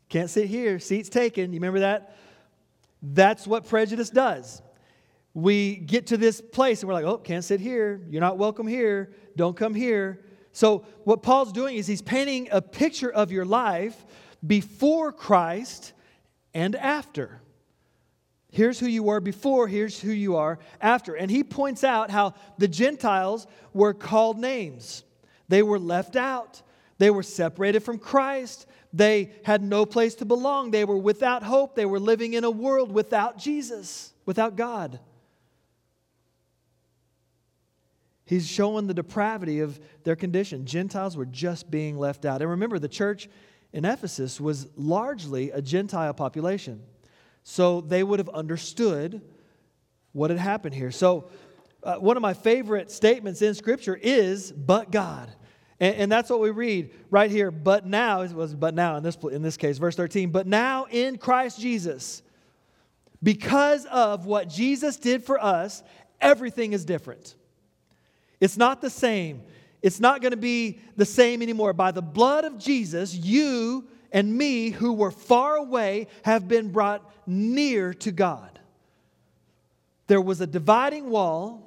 Can't 0.10 0.30
sit 0.30 0.48
here. 0.48 0.80
Seat's 0.80 1.10
taken. 1.10 1.54
You 1.54 1.60
remember 1.60 1.80
that? 1.80 2.16
That's 3.02 3.46
what 3.46 3.68
prejudice 3.68 4.10
does. 4.10 4.62
we 5.34 5.76
get 5.76 6.08
to 6.08 6.18
this 6.18 6.42
place 6.42 6.82
and 6.82 6.88
we're 6.88 6.94
like, 6.94 7.06
oh, 7.06 7.18
can't 7.18 7.44
sit 7.44 7.60
here. 7.60 8.02
You're 8.10 8.22
not 8.22 8.38
welcome 8.38 8.68
here. 8.68 9.12
Don't 9.36 9.56
come 9.56 9.74
here. 9.74 10.24
So, 10.54 10.86
what 11.04 11.22
Paul's 11.22 11.52
doing 11.52 11.76
is 11.76 11.86
he's 11.86 12.02
painting 12.02 12.48
a 12.52 12.62
picture 12.62 13.12
of 13.12 13.32
your 13.32 13.44
life 13.44 14.06
before 14.46 15.12
Christ 15.12 15.92
and 16.54 16.76
after. 16.78 17.42
Here's 18.50 18.80
who 18.80 18.88
you 18.88 19.04
were 19.04 19.20
before, 19.20 19.68
here's 19.68 20.00
who 20.00 20.12
you 20.12 20.38
are 20.38 20.60
after. 20.80 21.16
And 21.16 21.30
he 21.30 21.44
points 21.44 21.84
out 21.84 22.10
how 22.10 22.36
the 22.58 22.70
Gentiles 22.70 23.48
were 23.74 23.94
called 23.94 24.40
names. 24.40 25.04
They 25.48 25.64
were 25.64 25.80
left 25.80 26.16
out, 26.16 26.62
they 26.98 27.10
were 27.10 27.24
separated 27.24 27.82
from 27.82 28.00
Christ, 28.00 28.66
they 28.94 29.32
had 29.44 29.62
no 29.62 29.86
place 29.86 30.16
to 30.16 30.26
belong, 30.26 30.72
they 30.72 30.86
were 30.86 30.98
without 30.98 31.44
hope, 31.44 31.76
they 31.76 31.86
were 31.86 32.00
living 32.00 32.34
in 32.34 32.44
a 32.44 32.52
world 32.52 32.92
without 32.92 33.38
Jesus, 33.38 34.14
without 34.26 34.56
God. 34.56 35.00
He's 38.26 38.48
showing 38.48 38.88
the 38.88 38.94
depravity 38.94 39.60
of 39.60 39.80
their 40.04 40.16
condition. 40.16 40.66
Gentiles 40.66 41.16
were 41.16 41.28
just 41.28 41.70
being 41.70 41.98
left 41.98 42.26
out. 42.26 42.42
And 42.42 42.50
remember, 42.50 42.80
the 42.80 42.88
church 42.88 43.30
in 43.72 43.86
Ephesus 43.86 44.42
was 44.42 44.68
largely 44.76 45.52
a 45.52 45.62
Gentile 45.62 46.14
population. 46.14 46.82
So 47.44 47.82
they 47.82 48.02
would 48.04 48.18
have 48.18 48.30
understood 48.30 49.22
what 50.12 50.32
had 50.32 50.40
happened 50.40 50.74
here. 50.74 50.90
So, 50.90 51.30
uh, 51.86 51.96
one 51.98 52.18
of 52.18 52.22
my 52.22 52.34
favorite 52.34 52.92
statements 52.92 53.42
in 53.42 53.54
Scripture 53.54 53.98
is, 54.02 54.52
but 54.52 54.92
God. 54.92 55.32
And, 55.80 55.96
and, 55.96 56.12
that's 56.12 56.30
what 56.30 56.40
we 56.40 56.50
read 56.50 56.92
right 57.12 57.30
here. 57.30 57.52
But 57.52 57.86
now, 57.86 58.22
it 58.22 58.32
was 58.32 58.56
but 58.56 58.74
now 58.74 58.96
in 58.96 59.04
this, 59.04 59.18
in 59.32 59.42
this 59.42 59.58
case, 59.58 59.78
verse 59.78 59.96
13, 59.96 60.32
but 60.32 60.48
now 60.48 60.88
in 60.90 61.18
Christ 61.18 61.60
Jesus, 61.60 62.24
because 63.22 63.86
of 63.86 64.26
what 64.26 64.50
Jesus 64.50 64.98
did 64.98 65.24
for 65.24 65.42
us, 65.42 65.84
everything 66.22 66.74
is 66.74 66.86
different. 66.86 67.36
It's 68.40 68.58
not 68.58 68.82
the 68.82 68.90
same. 68.90 69.44
It's 69.82 70.00
not 70.00 70.22
going 70.22 70.32
to 70.32 70.38
be 70.38 70.80
the 70.96 71.06
same 71.06 71.42
anymore. 71.42 71.74
By 71.74 71.92
the 71.92 72.02
blood 72.02 72.46
of 72.46 72.58
Jesus, 72.58 73.14
you 73.14 73.86
and 74.12 74.36
me, 74.36 74.70
who 74.70 74.94
were 74.94 75.12
far 75.12 75.58
away, 75.58 76.08
have 76.24 76.48
been 76.48 76.72
brought 76.72 77.12
near 77.28 77.94
to 77.96 78.12
God. 78.12 78.60
There 80.08 80.22
was 80.22 80.42
a 80.42 80.48
dividing 80.48 81.10
wall. 81.10 81.65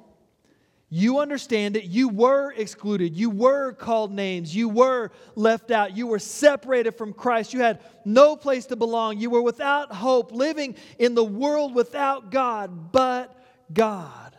You 0.91 1.19
understand 1.19 1.77
it. 1.77 1.83
You 1.83 2.09
were 2.09 2.51
excluded. 2.51 3.15
You 3.15 3.29
were 3.29 3.73
called 3.73 4.11
names. 4.11 4.55
You 4.55 4.69
were 4.69 5.11
left 5.35 5.69
out. 5.69 5.95
You 5.95 6.07
were 6.07 6.17
separated 6.17 6.97
from 6.97 7.13
Christ. 7.13 7.53
You 7.53 7.59
had 7.59 7.79
no 8.05 8.35
place 8.35 8.65
to 8.67 8.75
belong. 8.75 9.19
You 9.19 9.29
were 9.29 9.41
without 9.43 9.93
hope, 9.93 10.31
living 10.31 10.75
in 10.97 11.13
the 11.13 11.23
world 11.23 11.75
without 11.75 12.31
God, 12.31 12.91
but 12.91 13.39
God. 13.71 14.35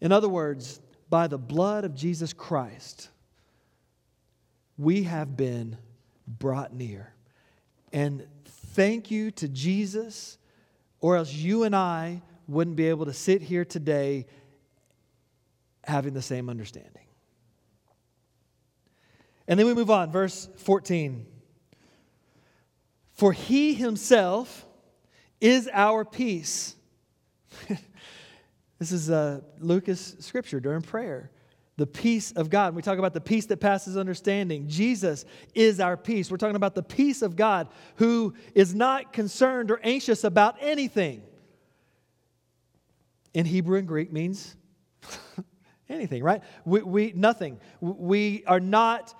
In 0.00 0.10
other 0.10 0.28
words, 0.28 0.80
by 1.08 1.28
the 1.28 1.38
blood 1.38 1.84
of 1.84 1.94
Jesus 1.94 2.32
Christ, 2.32 3.08
we 4.76 5.04
have 5.04 5.36
been 5.36 5.78
brought 6.26 6.74
near. 6.74 7.12
And 7.92 8.26
thank 8.44 9.10
you 9.10 9.30
to 9.30 9.46
Jesus, 9.48 10.36
or 11.00 11.16
else 11.16 11.32
you 11.32 11.62
and 11.62 11.76
I 11.76 12.22
wouldn't 12.48 12.76
be 12.76 12.88
able 12.88 13.06
to 13.06 13.12
sit 13.12 13.42
here 13.42 13.64
today 13.64 14.26
having 15.84 16.14
the 16.14 16.22
same 16.22 16.48
understanding. 16.48 17.06
And 19.48 19.58
then 19.58 19.66
we 19.66 19.74
move 19.74 19.90
on, 19.90 20.10
verse 20.10 20.48
14. 20.56 21.26
For 23.12 23.32
he 23.32 23.74
himself 23.74 24.66
is 25.40 25.68
our 25.72 26.04
peace. 26.04 26.74
This 28.78 28.92
is 28.92 29.10
uh, 29.10 29.40
Lucas' 29.58 30.16
scripture 30.20 30.60
during 30.60 30.82
prayer. 30.82 31.30
The 31.78 31.86
peace 31.86 32.32
of 32.32 32.48
God. 32.48 32.74
We 32.74 32.82
talk 32.82 32.98
about 32.98 33.12
the 33.12 33.20
peace 33.20 33.46
that 33.46 33.58
passes 33.58 33.96
understanding. 33.96 34.68
Jesus 34.68 35.24
is 35.54 35.78
our 35.78 35.96
peace. 35.96 36.30
We're 36.30 36.36
talking 36.38 36.56
about 36.56 36.74
the 36.74 36.82
peace 36.82 37.22
of 37.22 37.36
God 37.36 37.68
who 37.96 38.34
is 38.54 38.74
not 38.74 39.12
concerned 39.12 39.70
or 39.70 39.80
anxious 39.82 40.24
about 40.24 40.56
anything. 40.60 41.22
In 43.36 43.44
Hebrew 43.44 43.76
and 43.78 43.86
Greek 43.86 44.14
means 44.14 44.56
anything, 45.90 46.24
right? 46.24 46.42
We, 46.64 46.80
we 46.80 47.12
nothing. 47.14 47.60
We 47.82 48.44
are 48.46 48.60
not 48.60 49.14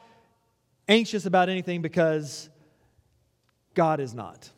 anxious 0.88 1.26
about 1.26 1.50
anything 1.50 1.82
because 1.82 2.48
God 3.74 4.00
is 4.00 4.14
not. 4.14 4.48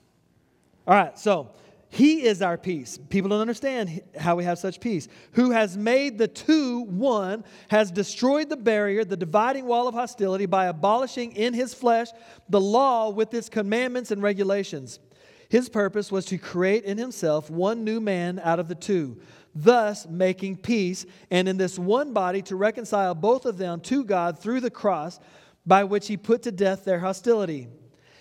All 0.87 0.95
right, 0.95 1.19
so 1.19 1.51
he 1.89 2.23
is 2.23 2.41
our 2.41 2.57
peace. 2.57 3.01
People 3.09 3.31
don't 3.31 3.41
understand 3.41 4.01
how 4.17 4.37
we 4.37 4.45
have 4.45 4.61
such 4.61 4.79
peace. 4.79 5.09
Who 5.33 5.51
has 5.51 5.77
made 5.77 6.19
the 6.19 6.29
two 6.29 6.83
one, 6.83 7.43
has 7.67 7.91
destroyed 7.91 8.51
the 8.51 8.57
barrier, 8.57 9.05
the 9.05 9.17
dividing 9.17 9.67
wall 9.67 9.89
of 9.89 9.95
hostility, 9.95 10.47
by 10.47 10.67
abolishing 10.67 11.33
in 11.33 11.53
his 11.53 11.75
flesh 11.75 12.11
the 12.49 12.61
law 12.61 13.11
with 13.11 13.35
its 13.35 13.49
commandments 13.49 14.13
and 14.13 14.23
regulations. 14.23 15.01
His 15.49 15.69
purpose 15.69 16.13
was 16.13 16.27
to 16.27 16.39
create 16.39 16.85
in 16.85 16.99
himself 16.99 17.51
one 17.51 17.83
new 17.83 18.01
man 18.01 18.39
out 18.45 18.61
of 18.61 18.69
the 18.69 18.75
two, 18.75 19.19
thus 19.65 20.07
making 20.07 20.57
peace, 20.57 21.05
and 21.31 21.49
in 21.49 21.57
this 21.57 21.79
one 21.79 22.13
body 22.13 22.43
to 22.43 22.57
reconcile 22.57 23.15
both 23.15 23.47
of 23.47 23.59
them 23.59 23.81
to 23.81 24.05
God 24.05 24.39
through 24.39 24.61
the 24.61 24.71
cross, 24.71 25.19
by 25.67 25.85
which 25.85 26.09
he 26.09 26.17
put 26.17 26.43
to 26.43 26.53
death 26.53 26.85
their 26.85 27.01
hostility. 27.01 27.69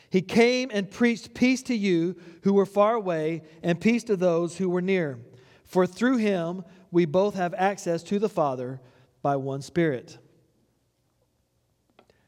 He 0.10 0.21
came 0.21 0.69
and 0.73 0.89
preached 0.89 1.34
peace 1.34 1.62
to 1.63 1.76
you 1.76 2.15
who 2.43 2.54
were 2.54 2.65
far 2.65 2.95
away 2.95 3.43
and 3.62 3.80
peace 3.80 4.04
to 4.06 4.15
those 4.15 4.58
who 4.58 4.69
were 4.69 4.82
near. 4.82 5.19
For 5.65 5.86
through 5.86 6.17
him 6.17 6.63
we 6.91 7.06
both 7.06 7.36
have 7.36 7.54
access 7.54 8.04
to 8.04 8.19
the 8.19 8.30
Father 8.30 8.80
by 9.21 9.36
one 9.36 9.62
Spirit. 9.62 10.17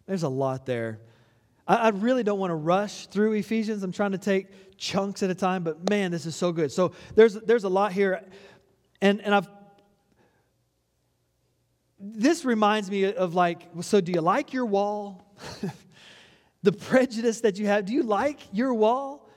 There's 0.05 0.23
a 0.23 0.29
lot 0.29 0.65
there. 0.65 0.99
I, 1.67 1.89
really 1.89 2.23
don't 2.23 2.39
want 2.39 2.49
to 2.49 2.55
rush 2.55 3.05
through 3.07 3.33
Ephesians. 3.33 3.83
I'm 3.83 3.91
trying 3.91 4.13
to 4.13 4.17
take 4.17 4.75
chunks 4.75 5.21
at 5.21 5.29
a 5.29 5.35
time, 5.35 5.63
but 5.63 5.87
man, 5.87 6.09
this 6.09 6.25
is 6.25 6.35
so 6.35 6.51
good. 6.51 6.71
So 6.71 6.93
there's, 7.13 7.35
there's 7.35 7.63
a 7.63 7.69
lot 7.69 7.91
here. 7.91 8.25
And, 9.01 9.21
and 9.21 9.33
I've 9.33 9.47
this 11.99 12.45
reminds 12.45 12.89
me 12.89 13.11
of 13.13 13.35
like, 13.35 13.67
so 13.81 13.99
do 13.99 14.11
you 14.13 14.21
like 14.21 14.53
your 14.53 14.65
wall? 14.65 15.35
the 16.63 16.71
prejudice 16.71 17.41
that 17.41 17.59
you 17.59 17.67
have. 17.67 17.85
Do 17.85 17.93
you 17.93 18.03
like 18.03 18.39
your 18.53 18.73
wall? 18.73 19.29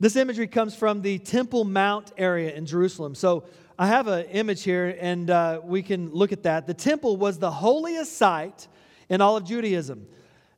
This 0.00 0.16
imagery 0.16 0.46
comes 0.46 0.74
from 0.74 1.02
the 1.02 1.18
Temple 1.18 1.64
Mount 1.64 2.12
area 2.16 2.54
in 2.54 2.64
Jerusalem. 2.64 3.14
So 3.14 3.44
I 3.78 3.86
have 3.86 4.06
an 4.06 4.24
image 4.26 4.62
here, 4.62 4.96
and 4.98 5.28
uh, 5.30 5.60
we 5.62 5.82
can 5.82 6.10
look 6.10 6.32
at 6.32 6.42
that. 6.44 6.66
The 6.66 6.74
temple 6.74 7.16
was 7.16 7.38
the 7.38 7.50
holiest 7.50 8.16
site 8.16 8.68
in 9.08 9.20
all 9.20 9.36
of 9.36 9.44
Judaism. 9.44 10.06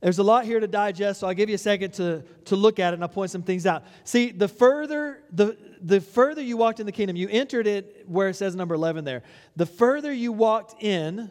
There's 0.00 0.18
a 0.18 0.22
lot 0.22 0.44
here 0.44 0.60
to 0.60 0.66
digest, 0.66 1.20
so 1.20 1.26
I'll 1.26 1.34
give 1.34 1.48
you 1.48 1.54
a 1.54 1.58
second 1.58 1.92
to, 1.94 2.22
to 2.46 2.56
look 2.56 2.78
at 2.78 2.92
it 2.92 2.94
and 2.94 3.02
I'll 3.02 3.08
point 3.08 3.30
some 3.30 3.42
things 3.42 3.66
out. 3.66 3.84
See, 4.04 4.30
the 4.30 4.48
further 4.48 5.22
the, 5.32 5.56
the 5.84 6.00
further 6.00 6.40
you 6.40 6.56
walked 6.56 6.80
in 6.80 6.86
the 6.86 6.92
kingdom, 6.92 7.14
you 7.14 7.28
entered 7.30 7.66
it 7.66 8.04
where 8.06 8.28
it 8.30 8.34
says 8.34 8.56
number 8.56 8.74
11 8.74 9.04
there. 9.04 9.22
The 9.54 9.66
further 9.66 10.12
you 10.12 10.32
walked 10.32 10.82
in, 10.82 11.30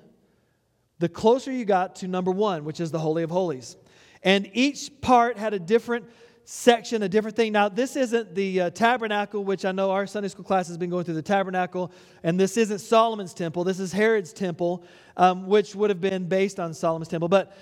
the 0.99 1.09
closer 1.09 1.51
you 1.51 1.65
got 1.65 1.95
to 1.97 2.07
number 2.07 2.29
one, 2.29 2.63
which 2.63 2.79
is 2.79 2.91
the 2.91 2.99
Holy 2.99 3.23
of 3.23 3.31
Holies. 3.31 3.75
And 4.21 4.47
each 4.53 4.91
part 5.01 5.37
had 5.37 5.55
a 5.55 5.59
different 5.59 6.05
section, 6.45 7.01
a 7.01 7.09
different 7.09 7.35
thing. 7.35 7.51
Now, 7.51 7.67
this 7.67 7.95
isn't 7.95 8.35
the 8.35 8.61
uh, 8.61 8.69
tabernacle, 8.69 9.43
which 9.43 9.65
I 9.65 9.71
know 9.71 9.89
our 9.89 10.05
Sunday 10.05 10.29
school 10.29 10.45
class 10.45 10.67
has 10.67 10.77
been 10.77 10.91
going 10.91 11.03
through 11.03 11.15
the 11.15 11.23
tabernacle, 11.23 11.91
and 12.21 12.39
this 12.39 12.55
isn't 12.55 12.79
Solomon's 12.79 13.33
temple. 13.33 13.63
This 13.63 13.79
is 13.79 13.91
Herod's 13.91 14.33
temple, 14.33 14.83
um, 15.17 15.47
which 15.47 15.73
would 15.73 15.89
have 15.89 15.99
been 15.99 16.27
based 16.27 16.59
on 16.59 16.75
Solomon's 16.75 17.09
temple. 17.09 17.27
But 17.27 17.57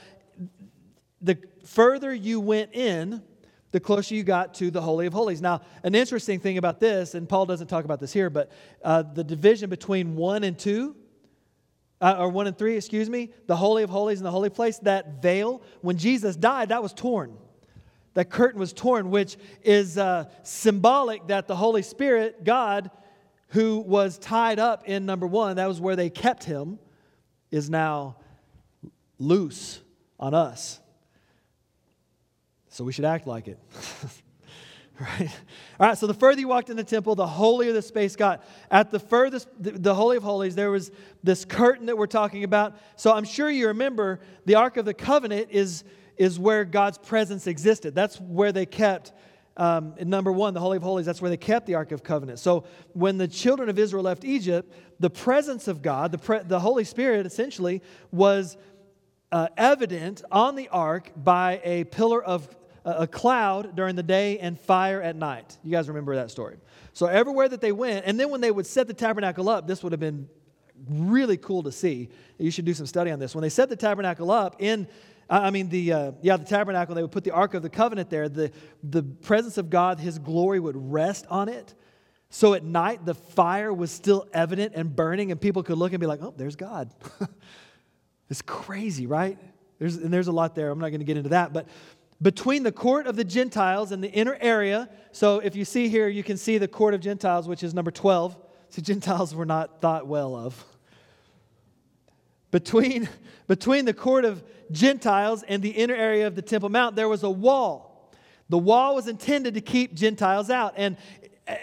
the 1.21 1.37
further 1.63 2.13
you 2.13 2.41
went 2.41 2.73
in, 2.73 3.23
the 3.71 3.79
closer 3.79 4.15
you 4.15 4.23
got 4.23 4.53
to 4.55 4.69
the 4.69 4.81
Holy 4.81 5.05
of 5.05 5.13
Holies. 5.13 5.41
Now, 5.41 5.61
an 5.83 5.95
interesting 5.95 6.39
thing 6.39 6.57
about 6.57 6.79
this, 6.79 7.15
and 7.15 7.27
Paul 7.27 7.45
doesn't 7.45 7.67
talk 7.67 7.85
about 7.85 7.99
this 7.99 8.11
here, 8.11 8.29
but 8.29 8.51
uh, 8.83 9.01
the 9.01 9.23
division 9.23 9.69
between 9.69 10.15
one 10.15 10.43
and 10.43 10.57
two 10.57 10.95
uh, 12.01 12.15
or 12.17 12.29
1 12.29 12.47
and 12.47 12.57
3, 12.57 12.75
excuse 12.75 13.09
me, 13.09 13.29
the 13.45 13.55
Holy 13.55 13.83
of 13.83 13.89
Holies 13.89 14.19
and 14.19 14.25
the 14.25 14.31
holy 14.31 14.49
place, 14.49 14.79
that 14.79 15.21
veil, 15.21 15.61
when 15.81 15.97
Jesus 15.97 16.35
died, 16.35 16.69
that 16.69 16.81
was 16.81 16.93
torn. 16.93 17.37
That 18.15 18.29
curtain 18.29 18.59
was 18.59 18.73
torn, 18.73 19.11
which 19.11 19.37
is 19.63 19.97
uh, 19.97 20.25
symbolic 20.43 21.27
that 21.27 21.47
the 21.47 21.55
Holy 21.55 21.83
Spirit, 21.83 22.43
God, 22.43 22.89
who 23.49 23.79
was 23.79 24.17
tied 24.17 24.59
up 24.59 24.83
in 24.87 25.05
number 25.05 25.27
one, 25.27 25.57
that 25.57 25.67
was 25.67 25.79
where 25.79 25.95
they 25.95 26.09
kept 26.09 26.43
him, 26.43 26.79
is 27.51 27.69
now 27.69 28.17
loose 29.19 29.79
on 30.19 30.33
us. 30.33 30.80
So 32.71 32.85
we 32.85 32.93
should 32.93 33.05
act 33.05 33.27
like 33.27 33.49
it. 33.49 33.59
right? 34.99 35.29
All 35.77 35.87
right, 35.87 35.97
so 35.97 36.07
the 36.07 36.13
further 36.13 36.39
you 36.39 36.47
walked 36.47 36.69
in 36.69 36.77
the 36.77 36.85
temple, 36.85 37.15
the 37.15 37.27
holier 37.27 37.73
the 37.73 37.81
space 37.81 38.15
got. 38.15 38.43
At 38.71 38.91
the 38.91 38.99
furthest, 38.99 39.49
the, 39.59 39.71
the, 39.71 39.93
Holy 39.93 40.15
of 40.15 40.23
Holies, 40.23 40.55
there 40.55 40.71
was 40.71 40.89
this 41.21 41.43
curtain 41.43 41.87
that 41.87 41.97
we're 41.97 42.07
talking 42.07 42.45
about. 42.45 42.77
So 42.95 43.13
I'm 43.13 43.25
sure 43.25 43.49
you 43.49 43.67
remember 43.67 44.21
the 44.45 44.55
Ark 44.55 44.77
of 44.77 44.85
the 44.85 44.93
Covenant 44.93 45.49
is, 45.51 45.83
is 46.15 46.39
where 46.39 46.63
God's 46.63 46.97
presence 46.97 47.45
existed. 47.45 47.93
That's 47.93 48.21
where 48.21 48.53
they 48.53 48.65
kept 48.65 49.11
um, 49.57 49.95
number 49.99 50.31
one, 50.31 50.53
the 50.53 50.61
Holy 50.61 50.77
of 50.77 50.83
Holies, 50.83 51.05
that's 51.05 51.21
where 51.21 51.29
they 51.29 51.35
kept 51.35 51.67
the 51.67 51.75
Ark 51.75 51.91
of 51.91 52.03
Covenant. 52.03 52.39
So 52.39 52.63
when 52.93 53.17
the 53.17 53.27
children 53.27 53.67
of 53.67 53.77
Israel 53.77 54.03
left 54.03 54.23
Egypt, 54.23 54.73
the 55.01 55.09
presence 55.09 55.67
of 55.67 55.81
God, 55.81 56.13
the, 56.13 56.17
pre- 56.17 56.39
the 56.39 56.61
Holy 56.61 56.85
Spirit 56.85 57.25
essentially, 57.25 57.81
was 58.11 58.55
uh, 59.31 59.47
evident 59.57 60.23
on 60.31 60.55
the 60.55 60.69
ark 60.69 61.11
by 61.15 61.61
a 61.63 61.83
pillar 61.85 62.23
of 62.23 62.47
a 62.83 63.07
cloud 63.07 63.75
during 63.75 63.95
the 63.95 64.03
day 64.03 64.39
and 64.39 64.59
fire 64.59 65.01
at 65.01 65.15
night. 65.15 65.57
You 65.63 65.71
guys 65.71 65.87
remember 65.87 66.15
that 66.15 66.31
story. 66.31 66.57
So 66.93 67.05
everywhere 67.05 67.47
that 67.47 67.61
they 67.61 67.71
went, 67.71 68.05
and 68.05 68.19
then 68.19 68.29
when 68.29 68.41
they 68.41 68.51
would 68.51 68.65
set 68.65 68.87
the 68.87 68.93
tabernacle 68.93 69.49
up, 69.49 69.67
this 69.67 69.83
would 69.83 69.93
have 69.93 69.99
been 69.99 70.27
really 70.89 71.37
cool 71.37 71.63
to 71.63 71.71
see. 71.71 72.09
You 72.37 72.51
should 72.51 72.65
do 72.65 72.73
some 72.73 72.87
study 72.87 73.11
on 73.11 73.19
this. 73.19 73.35
When 73.35 73.43
they 73.43 73.49
set 73.49 73.69
the 73.69 73.75
tabernacle 73.75 74.31
up 74.31 74.61
in 74.61 74.87
I 75.31 75.49
mean, 75.49 75.69
the, 75.69 75.93
uh, 75.93 76.11
yeah, 76.21 76.35
the 76.35 76.43
tabernacle, 76.43 76.93
they 76.93 77.01
would 77.01 77.13
put 77.13 77.23
the 77.23 77.31
Ark 77.31 77.53
of 77.53 77.63
the 77.63 77.69
Covenant 77.69 78.09
there. 78.09 78.27
The, 78.27 78.51
the 78.83 79.01
presence 79.01 79.57
of 79.57 79.69
God, 79.69 79.97
His 79.97 80.19
glory 80.19 80.59
would 80.59 80.75
rest 80.91 81.25
on 81.29 81.47
it. 81.47 81.73
So 82.29 82.53
at 82.53 82.65
night, 82.65 83.05
the 83.05 83.15
fire 83.15 83.73
was 83.73 83.91
still 83.91 84.27
evident 84.33 84.73
and 84.75 84.93
burning, 84.93 85.31
and 85.31 85.39
people 85.39 85.63
could 85.63 85.77
look 85.77 85.93
and 85.93 86.01
be 86.01 86.05
like, 86.05 86.21
oh, 86.21 86.33
there's 86.35 86.57
God. 86.57 86.93
it's 88.29 88.41
crazy, 88.41 89.07
right? 89.07 89.37
There's, 89.79 89.95
and 89.95 90.13
there's 90.13 90.27
a 90.27 90.33
lot 90.33 90.53
there. 90.53 90.69
I'm 90.69 90.79
not 90.79 90.89
going 90.89 90.99
to 90.99 91.05
get 91.05 91.15
into 91.15 91.29
that. 91.29 91.53
But 91.53 91.69
between 92.21 92.63
the 92.63 92.71
court 92.71 93.07
of 93.07 93.15
the 93.15 93.23
Gentiles 93.23 93.91
and 93.91 94.03
the 94.03 94.11
inner 94.11 94.37
area, 94.39 94.89
so 95.11 95.39
if 95.39 95.55
you 95.55 95.65
see 95.65 95.89
here, 95.89 96.07
you 96.07 96.23
can 96.23 96.37
see 96.37 96.57
the 96.57 96.67
court 96.67 96.93
of 96.93 97.01
Gentiles, 97.01 97.47
which 97.47 97.63
is 97.63 97.73
number 97.73 97.91
12. 97.91 98.37
So 98.71 98.81
Gentiles 98.81 99.35
were 99.35 99.45
not 99.45 99.81
thought 99.81 100.07
well 100.07 100.33
of. 100.33 100.63
Between, 102.51 103.09
between 103.49 103.83
the 103.83 103.93
court 103.93 104.23
of 104.23 104.41
Gentiles 104.71 105.43
and 105.45 105.61
the 105.61 105.71
inner 105.71 105.93
area 105.93 106.25
of 106.25 106.35
the 106.35 106.41
Temple 106.41 106.69
Mount, 106.69 106.95
there 106.95 107.09
was 107.09 107.23
a 107.23 107.29
wall. 107.29 108.13
The 108.47 108.57
wall 108.57 108.95
was 108.95 109.09
intended 109.09 109.55
to 109.55 109.61
keep 109.61 109.93
Gentiles 109.93 110.49
out. 110.49 110.75
And 110.77 110.95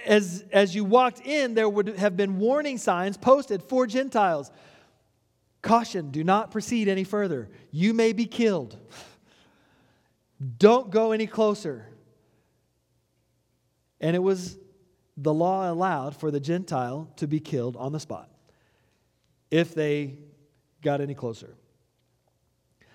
as, 0.05 0.44
as 0.53 0.75
you 0.75 0.85
walked 0.85 1.21
in, 1.25 1.55
there 1.55 1.66
would 1.66 1.97
have 1.97 2.14
been 2.14 2.38
warning 2.38 2.77
signs 2.77 3.16
posted 3.16 3.62
for 3.62 3.87
Gentiles. 3.87 4.51
Caution, 5.62 6.11
do 6.11 6.23
not 6.23 6.51
proceed 6.51 6.88
any 6.88 7.05
further. 7.05 7.49
You 7.71 7.94
may 7.94 8.12
be 8.12 8.27
killed. 8.27 8.77
Don't 10.59 10.90
go 10.90 11.12
any 11.12 11.27
closer. 11.27 11.87
And 14.01 14.14
it 14.14 14.20
was 14.20 14.57
the 15.16 15.35
law 15.35 15.70
allowed 15.70 16.16
for 16.16 16.31
the 16.31 16.38
Gentile 16.38 17.12
to 17.16 17.27
be 17.27 17.40
killed 17.40 17.77
on 17.77 17.92
the 17.92 18.01
spot 18.01 18.31
if 19.51 19.74
they 19.74 20.18
got 20.83 21.01
any 21.01 21.14
closer. 21.14 21.55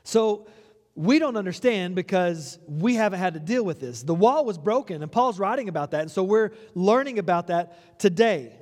So 0.03 0.47
we 0.95 1.19
don't 1.19 1.35
understand 1.35 1.95
because 1.95 2.59
we 2.67 2.95
haven't 2.95 3.19
had 3.19 3.33
to 3.33 3.39
deal 3.39 3.63
with 3.63 3.79
this. 3.79 4.03
The 4.03 4.13
wall 4.13 4.45
was 4.45 4.57
broken, 4.57 5.01
and 5.01 5.11
Paul's 5.11 5.39
writing 5.39 5.67
about 5.67 5.91
that, 5.91 6.01
and 6.01 6.11
so 6.11 6.23
we're 6.23 6.51
learning 6.75 7.19
about 7.19 7.47
that 7.47 7.99
today. 7.99 8.53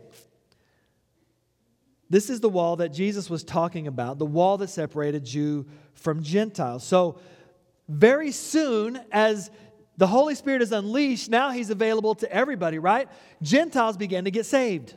This 2.09 2.29
is 2.29 2.39
the 2.39 2.49
wall 2.49 2.77
that 2.77 2.89
Jesus 2.89 3.29
was 3.29 3.43
talking 3.43 3.87
about, 3.87 4.17
the 4.17 4.25
wall 4.25 4.57
that 4.57 4.69
separated 4.69 5.25
Jew 5.25 5.65
from 5.93 6.23
Gentile. 6.23 6.79
So, 6.79 7.19
very 7.91 8.31
soon, 8.31 8.99
as 9.11 9.51
the 9.97 10.07
Holy 10.07 10.35
Spirit 10.35 10.61
is 10.61 10.71
unleashed, 10.71 11.29
now 11.29 11.51
he's 11.51 11.69
available 11.69 12.15
to 12.15 12.31
everybody, 12.31 12.79
right? 12.79 13.07
Gentiles 13.41 13.97
began 13.97 14.23
to 14.23 14.31
get 14.31 14.45
saved 14.45 14.95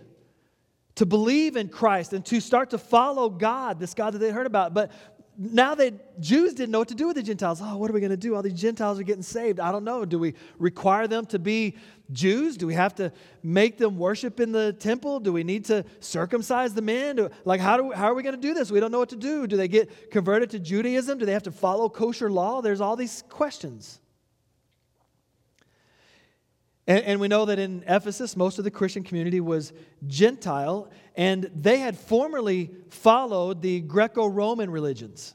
to 0.96 1.06
believe 1.06 1.56
in 1.56 1.68
Christ 1.68 2.12
and 2.12 2.24
to 2.26 2.40
start 2.40 2.70
to 2.70 2.78
follow 2.78 3.28
God, 3.28 3.80
this 3.80 3.94
God 3.94 4.14
that 4.14 4.18
they 4.18 4.30
heard 4.30 4.46
about. 4.46 4.74
But 4.74 4.92
now 5.36 5.74
that 5.74 6.20
Jews 6.20 6.54
didn't 6.54 6.70
know 6.70 6.78
what 6.78 6.88
to 6.88 6.94
do 6.94 7.08
with 7.08 7.16
the 7.16 7.22
Gentiles. 7.22 7.60
Oh, 7.62 7.76
what 7.76 7.90
are 7.90 7.92
we 7.92 8.00
going 8.00 8.10
to 8.10 8.16
do? 8.16 8.34
All 8.34 8.42
these 8.42 8.60
Gentiles 8.60 9.00
are 9.00 9.02
getting 9.02 9.22
saved. 9.22 9.58
I 9.58 9.72
don't 9.72 9.84
know. 9.84 10.04
Do 10.04 10.18
we 10.18 10.34
require 10.58 11.08
them 11.08 11.26
to 11.26 11.38
be 11.38 11.76
Jews? 12.12 12.56
Do 12.56 12.66
we 12.66 12.74
have 12.74 12.94
to 12.96 13.12
make 13.42 13.76
them 13.76 13.98
worship 13.98 14.38
in 14.38 14.52
the 14.52 14.72
temple? 14.74 15.18
Do 15.18 15.32
we 15.32 15.42
need 15.42 15.64
to 15.66 15.84
circumcise 16.00 16.74
the 16.74 16.82
men? 16.82 17.16
Do, 17.16 17.30
like, 17.44 17.60
how, 17.60 17.76
do, 17.76 17.90
how 17.92 18.06
are 18.06 18.14
we 18.14 18.22
going 18.22 18.36
to 18.36 18.40
do 18.40 18.54
this? 18.54 18.70
We 18.70 18.78
don't 18.78 18.92
know 18.92 19.00
what 19.00 19.08
to 19.10 19.16
do. 19.16 19.46
Do 19.46 19.56
they 19.56 19.68
get 19.68 20.10
converted 20.10 20.50
to 20.50 20.60
Judaism? 20.60 21.18
Do 21.18 21.26
they 21.26 21.32
have 21.32 21.42
to 21.44 21.52
follow 21.52 21.88
kosher 21.88 22.30
law? 22.30 22.60
There's 22.60 22.80
all 22.80 22.94
these 22.94 23.24
questions. 23.28 24.00
And, 26.86 27.02
and, 27.04 27.20
we 27.20 27.28
know 27.28 27.46
that 27.46 27.58
in 27.58 27.82
Ephesus, 27.88 28.36
most 28.36 28.58
of 28.58 28.64
the 28.64 28.70
Christian 28.70 29.02
community 29.02 29.40
was 29.40 29.72
Gentile, 30.06 30.90
and 31.14 31.50
they 31.54 31.78
had 31.78 31.96
formerly 31.96 32.70
followed 32.90 33.62
the 33.62 33.80
Greco 33.80 34.26
Roman 34.26 34.70
religions. 34.70 35.34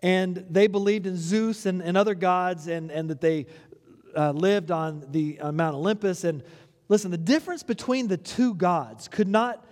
And 0.00 0.44
they 0.50 0.66
believed 0.66 1.06
in 1.06 1.16
Zeus 1.16 1.64
and, 1.64 1.80
and 1.80 1.96
other 1.96 2.14
gods, 2.14 2.66
and, 2.66 2.90
and 2.90 3.08
that 3.08 3.20
they 3.20 3.46
uh, 4.16 4.32
lived 4.32 4.70
on 4.70 5.06
the 5.10 5.40
on 5.40 5.56
Mount 5.56 5.76
Olympus. 5.76 6.24
And 6.24 6.42
listen, 6.88 7.10
the 7.10 7.16
difference 7.18 7.62
between 7.62 8.08
the 8.08 8.16
two 8.16 8.54
gods 8.54 9.08
could 9.08 9.28
not, 9.28 9.64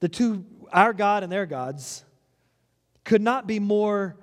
the 0.00 0.08
two, 0.08 0.44
our 0.72 0.92
God 0.92 1.22
and 1.22 1.32
their 1.32 1.46
gods, 1.46 2.04
could 3.02 3.22
not 3.22 3.46
be 3.46 3.58
more 3.58 4.16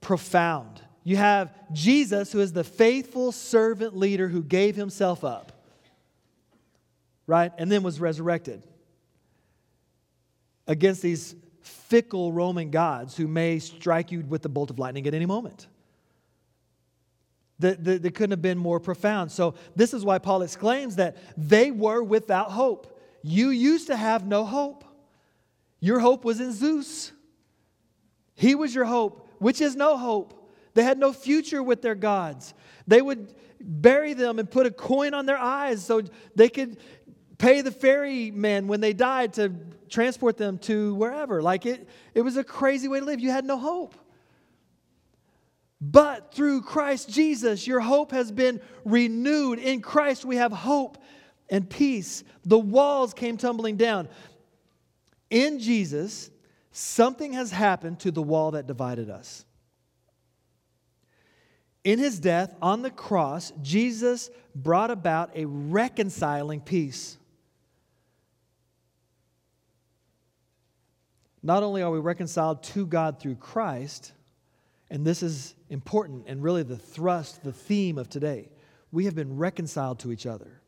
profound. 0.00 0.82
You 1.02 1.16
have 1.16 1.52
Jesus, 1.72 2.32
who 2.32 2.40
is 2.40 2.52
the 2.52 2.64
faithful 2.64 3.32
servant 3.32 3.96
leader 3.96 4.28
who 4.28 4.42
gave 4.42 4.76
himself 4.76 5.24
up, 5.24 5.52
right? 7.26 7.52
And 7.58 7.72
then 7.72 7.82
was 7.82 7.98
resurrected 7.98 8.62
against 10.66 11.02
these 11.02 11.34
fickle 11.60 12.32
Roman 12.32 12.70
gods 12.70 13.16
who 13.16 13.26
may 13.26 13.58
strike 13.58 14.12
you 14.12 14.20
with 14.20 14.42
the 14.42 14.48
bolt 14.48 14.70
of 14.70 14.78
lightning 14.78 15.06
at 15.06 15.14
any 15.14 15.26
moment. 15.26 15.66
That, 17.58 17.82
that, 17.84 18.02
that 18.02 18.14
couldn't 18.14 18.32
have 18.32 18.42
been 18.42 18.58
more 18.58 18.78
profound. 18.78 19.32
So, 19.32 19.54
this 19.74 19.94
is 19.94 20.04
why 20.04 20.18
Paul 20.18 20.42
exclaims 20.42 20.96
that 20.96 21.16
they 21.36 21.70
were 21.70 22.02
without 22.02 22.50
hope. 22.50 23.00
You 23.22 23.48
used 23.48 23.86
to 23.86 23.96
have 23.96 24.26
no 24.26 24.44
hope. 24.44 24.84
Your 25.80 25.98
hope 26.00 26.24
was 26.24 26.40
in 26.40 26.52
Zeus. 26.52 27.12
He 28.34 28.54
was 28.54 28.74
your 28.74 28.84
hope, 28.84 29.28
which 29.38 29.60
is 29.60 29.74
no 29.74 29.96
hope. 29.96 30.52
They 30.74 30.82
had 30.82 30.98
no 30.98 31.12
future 31.12 31.62
with 31.62 31.80
their 31.80 31.94
gods. 31.94 32.52
They 32.86 33.00
would 33.00 33.32
bury 33.60 34.12
them 34.12 34.38
and 34.38 34.50
put 34.50 34.66
a 34.66 34.70
coin 34.70 35.14
on 35.14 35.24
their 35.24 35.38
eyes 35.38 35.84
so 35.84 36.02
they 36.34 36.50
could 36.50 36.76
pay 37.38 37.60
the 37.60 37.70
ferryman 37.70 38.66
when 38.66 38.80
they 38.80 38.92
died 38.92 39.34
to 39.34 39.52
transport 39.88 40.36
them 40.36 40.58
to 40.58 40.94
wherever. 40.94 41.42
Like 41.42 41.66
it, 41.66 41.88
it 42.14 42.22
was 42.22 42.36
a 42.36 42.44
crazy 42.44 42.88
way 42.88 43.00
to 43.00 43.06
live. 43.06 43.20
You 43.20 43.30
had 43.30 43.44
no 43.44 43.58
hope. 43.58 43.94
But 45.80 46.32
through 46.34 46.62
Christ 46.62 47.10
Jesus, 47.10 47.66
your 47.66 47.80
hope 47.80 48.10
has 48.12 48.32
been 48.32 48.60
renewed. 48.84 49.58
In 49.58 49.82
Christ, 49.82 50.24
we 50.24 50.36
have 50.36 50.52
hope 50.52 50.98
and 51.50 51.68
peace. 51.68 52.24
The 52.44 52.58
walls 52.58 53.12
came 53.12 53.36
tumbling 53.36 53.76
down. 53.76 54.08
In 55.28 55.58
Jesus, 55.58 56.30
something 56.72 57.34
has 57.34 57.50
happened 57.50 58.00
to 58.00 58.10
the 58.10 58.22
wall 58.22 58.52
that 58.52 58.66
divided 58.66 59.10
us. 59.10 59.44
In 61.84 61.98
his 61.98 62.18
death 62.18 62.54
on 62.60 62.82
the 62.82 62.90
cross, 62.90 63.52
Jesus 63.62 64.30
brought 64.54 64.90
about 64.90 65.30
a 65.36 65.44
reconciling 65.44 66.60
peace. 66.60 67.18
Not 71.46 71.62
only 71.62 71.80
are 71.80 71.92
we 71.92 72.00
reconciled 72.00 72.64
to 72.64 72.84
God 72.84 73.20
through 73.20 73.36
Christ, 73.36 74.10
and 74.90 75.06
this 75.06 75.22
is 75.22 75.54
important 75.70 76.24
and 76.26 76.42
really 76.42 76.64
the 76.64 76.76
thrust, 76.76 77.44
the 77.44 77.52
theme 77.52 77.98
of 77.98 78.08
today, 78.08 78.50
we 78.90 79.04
have 79.04 79.14
been 79.14 79.36
reconciled 79.36 80.00
to 80.00 80.10
each 80.10 80.26
other. 80.26 80.60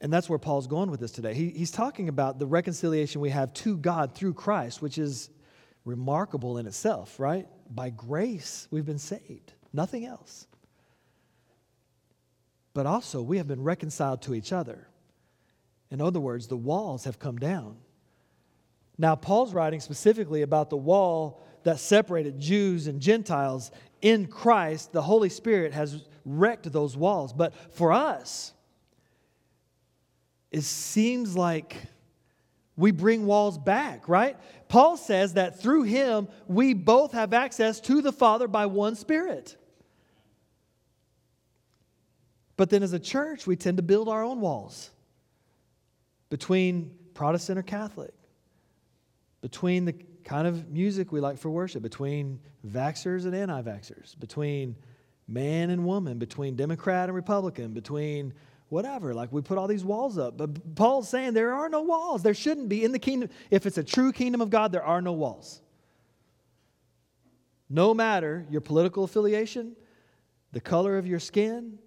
And 0.00 0.12
that's 0.12 0.30
where 0.30 0.38
Paul's 0.38 0.68
going 0.68 0.92
with 0.92 1.00
this 1.00 1.10
today. 1.10 1.34
He, 1.34 1.50
he's 1.50 1.72
talking 1.72 2.08
about 2.08 2.38
the 2.38 2.46
reconciliation 2.46 3.20
we 3.20 3.30
have 3.30 3.52
to 3.54 3.76
God 3.76 4.14
through 4.14 4.34
Christ, 4.34 4.80
which 4.80 4.96
is 4.96 5.28
remarkable 5.84 6.56
in 6.58 6.68
itself, 6.68 7.18
right? 7.18 7.48
By 7.68 7.90
grace, 7.90 8.68
we've 8.70 8.86
been 8.86 9.00
saved, 9.00 9.54
nothing 9.72 10.06
else. 10.06 10.46
But 12.74 12.86
also, 12.86 13.22
we 13.22 13.38
have 13.38 13.48
been 13.48 13.64
reconciled 13.64 14.22
to 14.22 14.36
each 14.36 14.52
other. 14.52 14.86
In 15.90 16.00
other 16.00 16.20
words, 16.20 16.46
the 16.46 16.56
walls 16.56 17.02
have 17.02 17.18
come 17.18 17.36
down. 17.36 17.78
Now, 19.00 19.14
Paul's 19.16 19.54
writing 19.54 19.80
specifically 19.80 20.42
about 20.42 20.68
the 20.68 20.76
wall 20.76 21.40
that 21.62 21.78
separated 21.78 22.38
Jews 22.38 22.86
and 22.86 23.00
Gentiles. 23.00 23.70
In 24.02 24.26
Christ, 24.26 24.92
the 24.92 25.00
Holy 25.00 25.30
Spirit 25.30 25.72
has 25.72 26.04
wrecked 26.26 26.70
those 26.70 26.98
walls. 26.98 27.32
But 27.32 27.54
for 27.72 27.92
us, 27.92 28.52
it 30.50 30.64
seems 30.64 31.34
like 31.34 31.78
we 32.76 32.90
bring 32.90 33.24
walls 33.24 33.56
back, 33.56 34.06
right? 34.06 34.36
Paul 34.68 34.98
says 34.98 35.32
that 35.32 35.58
through 35.62 35.84
him, 35.84 36.28
we 36.46 36.74
both 36.74 37.12
have 37.12 37.32
access 37.32 37.80
to 37.80 38.02
the 38.02 38.12
Father 38.12 38.48
by 38.48 38.66
one 38.66 38.96
Spirit. 38.96 39.56
But 42.58 42.68
then 42.68 42.82
as 42.82 42.92
a 42.92 43.00
church, 43.00 43.46
we 43.46 43.56
tend 43.56 43.78
to 43.78 43.82
build 43.82 44.10
our 44.10 44.22
own 44.22 44.42
walls 44.42 44.90
between 46.28 46.94
Protestant 47.14 47.58
or 47.58 47.62
Catholic, 47.62 48.12
between 49.40 49.84
the 49.84 49.94
kind 50.24 50.46
of 50.46 50.70
music 50.70 51.12
we 51.12 51.20
like 51.20 51.38
for 51.38 51.50
worship, 51.50 51.82
between 51.82 52.40
vaxxers 52.66 53.24
and 53.24 53.34
anti 53.34 53.62
vaxxers, 53.62 54.18
between 54.18 54.76
man 55.26 55.70
and 55.70 55.84
woman, 55.84 56.18
between 56.18 56.56
Democrat 56.56 57.08
and 57.08 57.14
Republican, 57.14 57.72
between 57.72 58.34
whatever. 58.68 59.14
Like 59.14 59.32
we 59.32 59.42
put 59.42 59.58
all 59.58 59.66
these 59.68 59.84
walls 59.84 60.18
up. 60.18 60.36
But 60.36 60.74
Paul's 60.74 61.08
saying 61.08 61.34
there 61.34 61.52
are 61.52 61.68
no 61.68 61.82
walls. 61.82 62.22
There 62.22 62.34
shouldn't 62.34 62.68
be. 62.68 62.84
In 62.84 62.92
the 62.92 62.98
kingdom, 62.98 63.30
if 63.50 63.66
it's 63.66 63.78
a 63.78 63.84
true 63.84 64.12
kingdom 64.12 64.40
of 64.40 64.50
God, 64.50 64.72
there 64.72 64.84
are 64.84 65.00
no 65.00 65.12
walls. 65.12 65.60
No 67.68 67.94
matter 67.94 68.46
your 68.50 68.60
political 68.60 69.04
affiliation, 69.04 69.76
the 70.52 70.60
color 70.60 70.98
of 70.98 71.06
your 71.06 71.20
skin, 71.20 71.78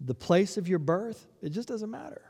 the 0.00 0.14
place 0.14 0.56
of 0.56 0.68
your 0.68 0.80
birth, 0.80 1.26
it 1.40 1.50
just 1.50 1.68
doesn't 1.68 1.90
matter. 1.90 2.22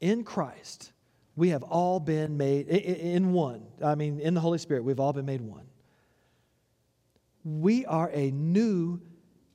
In 0.00 0.24
Christ, 0.24 0.92
we 1.38 1.50
have 1.50 1.62
all 1.62 2.00
been 2.00 2.36
made 2.36 2.66
in 2.66 3.32
one. 3.32 3.64
I 3.82 3.94
mean, 3.94 4.18
in 4.18 4.34
the 4.34 4.40
Holy 4.40 4.58
Spirit, 4.58 4.82
we've 4.82 4.98
all 4.98 5.12
been 5.12 5.24
made 5.24 5.40
one. 5.40 5.66
We 7.44 7.86
are 7.86 8.10
a 8.12 8.32
new 8.32 9.00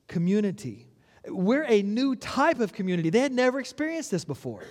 community. 0.08 0.88
We're 1.28 1.64
a 1.64 1.82
new 1.82 2.16
type 2.16 2.60
of 2.60 2.72
community. 2.72 3.10
They 3.10 3.18
had 3.18 3.32
never 3.32 3.60
experienced 3.60 4.10
this 4.10 4.24
before. 4.24 4.64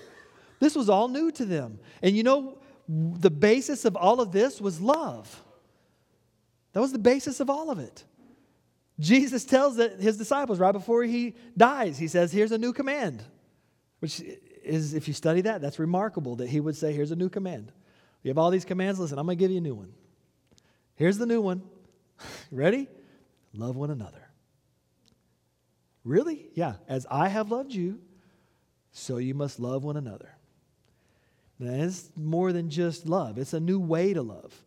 This 0.59 0.75
was 0.75 0.89
all 0.89 1.07
new 1.07 1.29
to 1.33 1.45
them. 1.45 1.77
And 2.01 2.17
you 2.17 2.23
know, 2.23 2.57
the 2.89 3.29
basis 3.29 3.85
of 3.85 3.95
all 3.95 4.19
of 4.19 4.31
this 4.31 4.59
was 4.59 4.81
love. 4.81 5.43
That 6.73 6.79
was 6.79 6.93
the 6.93 6.99
basis 6.99 7.39
of 7.39 7.47
all 7.47 7.69
of 7.69 7.77
it. 7.77 8.03
Jesus 8.99 9.45
tells 9.45 9.77
his 9.77 10.17
disciples 10.17 10.57
right 10.57 10.71
before 10.71 11.03
he 11.03 11.35
dies, 11.55 11.99
he 11.99 12.07
says, 12.07 12.31
Here's 12.31 12.51
a 12.51 12.57
new 12.57 12.73
command, 12.73 13.21
which 13.99 14.19
is, 14.63 14.93
if 14.93 15.07
you 15.07 15.13
study 15.13 15.41
that, 15.41 15.61
that's 15.61 15.79
remarkable 15.79 16.35
that 16.37 16.49
he 16.49 16.59
would 16.59 16.75
say, 16.75 16.93
Here's 16.93 17.11
a 17.11 17.15
new 17.15 17.29
command. 17.29 17.71
You 18.23 18.29
have 18.29 18.37
all 18.37 18.49
these 18.49 18.65
commands. 18.65 18.99
Listen, 18.99 19.19
I'm 19.19 19.25
going 19.25 19.37
to 19.37 19.39
give 19.39 19.51
you 19.51 19.57
a 19.57 19.61
new 19.61 19.75
one. 19.75 19.93
Here's 20.95 21.17
the 21.17 21.25
new 21.25 21.41
one. 21.41 21.61
Ready? 22.51 22.87
Love 23.53 23.75
one 23.75 23.91
another. 23.91 24.29
Really? 26.03 26.47
Yeah. 26.53 26.75
As 26.87 27.05
I 27.09 27.27
have 27.27 27.51
loved 27.51 27.73
you, 27.73 27.99
so 28.91 29.17
you 29.17 29.33
must 29.33 29.59
love 29.59 29.83
one 29.83 29.97
another. 29.97 30.29
Now, 31.59 31.83
it's 31.83 32.09
more 32.15 32.51
than 32.51 32.69
just 32.69 33.05
love, 33.05 33.37
it's 33.37 33.53
a 33.53 33.59
new 33.59 33.79
way 33.79 34.13
to 34.13 34.21
love. 34.21 34.63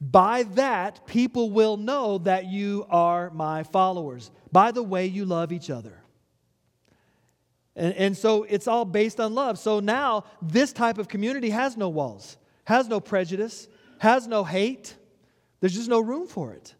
By 0.00 0.42
that, 0.54 1.06
people 1.06 1.50
will 1.50 1.76
know 1.76 2.18
that 2.18 2.46
you 2.46 2.86
are 2.90 3.30
my 3.30 3.62
followers, 3.62 4.32
by 4.50 4.72
the 4.72 4.82
way 4.82 5.06
you 5.06 5.24
love 5.24 5.52
each 5.52 5.70
other. 5.70 6.01
And, 7.74 7.94
and 7.94 8.16
so 8.16 8.44
it's 8.44 8.68
all 8.68 8.84
based 8.84 9.20
on 9.20 9.34
love. 9.34 9.58
So 9.58 9.80
now, 9.80 10.24
this 10.40 10.72
type 10.72 10.98
of 10.98 11.08
community 11.08 11.50
has 11.50 11.76
no 11.76 11.88
walls, 11.88 12.36
has 12.64 12.88
no 12.88 13.00
prejudice, 13.00 13.68
has 13.98 14.26
no 14.26 14.44
hate. 14.44 14.94
There's 15.60 15.74
just 15.74 15.88
no 15.88 16.00
room 16.00 16.26
for 16.26 16.52
it. 16.52 16.74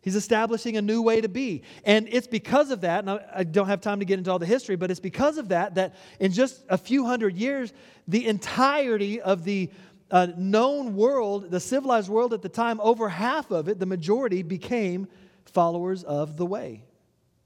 He's 0.00 0.14
establishing 0.14 0.76
a 0.76 0.82
new 0.82 1.02
way 1.02 1.20
to 1.20 1.28
be. 1.28 1.62
And 1.84 2.08
it's 2.12 2.28
because 2.28 2.70
of 2.70 2.82
that, 2.82 3.00
and 3.00 3.20
I 3.34 3.42
don't 3.42 3.66
have 3.66 3.80
time 3.80 3.98
to 3.98 4.04
get 4.04 4.18
into 4.18 4.30
all 4.30 4.38
the 4.38 4.46
history, 4.46 4.76
but 4.76 4.88
it's 4.88 5.00
because 5.00 5.36
of 5.36 5.48
that 5.48 5.74
that 5.74 5.96
in 6.20 6.30
just 6.30 6.62
a 6.68 6.78
few 6.78 7.04
hundred 7.04 7.36
years, 7.36 7.72
the 8.06 8.26
entirety 8.26 9.20
of 9.20 9.42
the 9.42 9.68
uh, 10.12 10.28
known 10.36 10.94
world, 10.94 11.50
the 11.50 11.58
civilized 11.58 12.08
world 12.08 12.32
at 12.32 12.42
the 12.42 12.48
time, 12.48 12.80
over 12.80 13.08
half 13.08 13.50
of 13.50 13.66
it, 13.66 13.80
the 13.80 13.86
majority, 13.86 14.44
became 14.44 15.08
followers 15.44 16.04
of 16.04 16.36
the 16.36 16.46
way, 16.46 16.84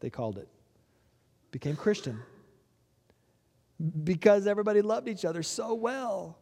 they 0.00 0.10
called 0.10 0.36
it. 0.36 0.48
Became 1.50 1.76
Christian. 1.76 2.20
Because 4.04 4.46
everybody 4.46 4.82
loved 4.82 5.08
each 5.08 5.24
other 5.24 5.42
so 5.42 5.74
well. 5.74 6.38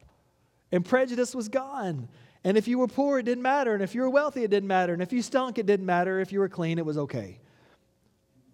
And 0.73 0.85
prejudice 0.85 1.35
was 1.35 1.49
gone. 1.49 2.09
And 2.45 2.57
if 2.57 2.69
you 2.69 2.79
were 2.79 2.89
poor, 2.89 3.19
it 3.19 3.25
didn't 3.25 3.43
matter. 3.43 3.75
And 3.75 3.83
if 3.83 3.95
you 3.95 4.03
were 4.03 4.11
wealthy, 4.11 4.45
it 4.45 4.51
didn't 4.51 4.69
matter. 4.69 4.93
And 4.93 5.03
if 5.03 5.13
you 5.13 5.23
stunk, 5.23 5.59
it 5.59 5.67
didn't 5.67 5.87
matter. 5.87 6.21
If 6.21 6.33
you 6.33 6.41
were 6.41 6.49
clean, 6.49 6.79
it 6.79 6.87
was 6.87 6.99
okay. 6.99 7.41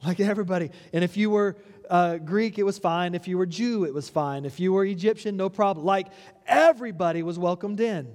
Like 0.05 0.20
everybody. 0.20 0.70
And 0.92 1.03
if 1.03 1.16
you 1.16 1.31
were 1.31 1.57
uh, 1.88 2.18
Greek, 2.18 2.59
it 2.59 2.62
was 2.62 2.79
fine. 2.79 3.14
If 3.14 3.27
you 3.27 3.38
were 3.38 3.47
Jew, 3.47 3.85
it 3.85 3.94
was 3.94 4.09
fine. 4.09 4.44
If 4.44 4.61
you 4.61 4.73
were 4.73 4.85
Egyptian, 4.85 5.37
no 5.37 5.49
problem. 5.49 5.87
Like 5.87 6.09
everybody 6.47 7.23
was 7.23 7.38
welcomed 7.38 7.81
in. 7.81 8.14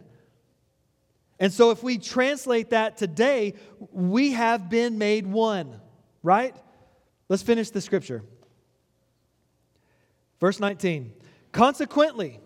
And 1.39 1.53
so 1.53 1.71
if 1.71 1.81
we 1.81 1.97
translate 1.97 2.71
that 2.71 2.97
today, 2.97 3.53
we 3.91 4.33
have 4.33 4.69
been 4.69 4.97
made 4.97 5.25
one, 5.25 5.79
right? 6.21 6.55
Let's 7.29 7.43
finish 7.43 7.69
the 7.69 7.81
scripture. 7.81 8.23
Verse 10.39 10.59
19. 10.59 11.13
Consequently, 11.51 12.39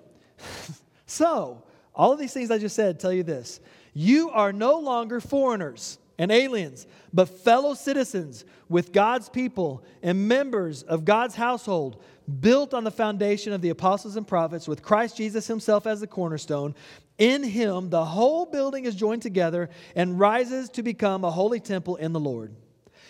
so, 1.06 1.64
all 1.96 2.12
of 2.12 2.20
these 2.20 2.34
things 2.34 2.50
I 2.50 2.58
just 2.58 2.76
said 2.76 3.00
tell 3.00 3.14
you 3.14 3.24
this 3.24 3.60
you 3.94 4.30
are 4.32 4.52
no 4.52 4.80
longer 4.80 5.20
foreigners 5.20 6.00
and 6.18 6.32
aliens, 6.32 6.88
but 7.14 7.26
fellow 7.26 7.74
citizens 7.74 8.46
with 8.70 8.92
God's 8.92 9.30
people 9.30 9.84
and 10.02 10.28
members 10.28 10.84
of 10.84 11.06
God's 11.06 11.36
household, 11.36 12.02
built 12.40 12.74
on 12.74 12.84
the 12.84 12.92
foundation 12.92 13.52
of 13.52 13.62
the 13.62 13.70
apostles 13.70 14.16
and 14.16 14.28
prophets, 14.28 14.68
with 14.68 14.82
Christ 14.82 15.18
Jesus 15.18 15.48
himself 15.48 15.86
as 15.86 16.00
the 16.00 16.08
cornerstone. 16.08 16.74
In 17.18 17.44
him, 17.44 17.90
the 17.90 18.06
whole 18.06 18.46
building 18.46 18.86
is 18.86 18.96
joined 18.96 19.22
together 19.22 19.70
and 19.96 20.20
rises 20.20 20.70
to 20.70 20.84
become 20.84 21.24
a 21.24 21.32
holy 21.32 21.60
temple 21.60 21.98
in 21.98 22.14
the 22.14 22.20
Lord. 22.20 22.56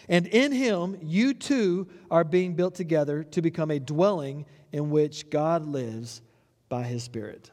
And 0.10 0.28
in 0.28 0.52
him, 0.52 0.98
you 1.02 1.34
too 1.34 1.88
are 2.12 2.24
being 2.26 2.56
built 2.56 2.76
together 2.76 3.24
to 3.24 3.42
become 3.42 3.72
a 3.72 3.80
dwelling 3.80 4.46
in 4.74 4.90
which 4.90 5.30
God 5.30 5.66
lives 5.66 6.22
by 6.68 6.84
his 6.84 7.04
Spirit 7.04 7.50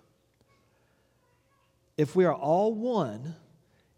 if 2.00 2.16
we 2.16 2.24
are 2.24 2.34
all 2.34 2.72
one 2.72 3.34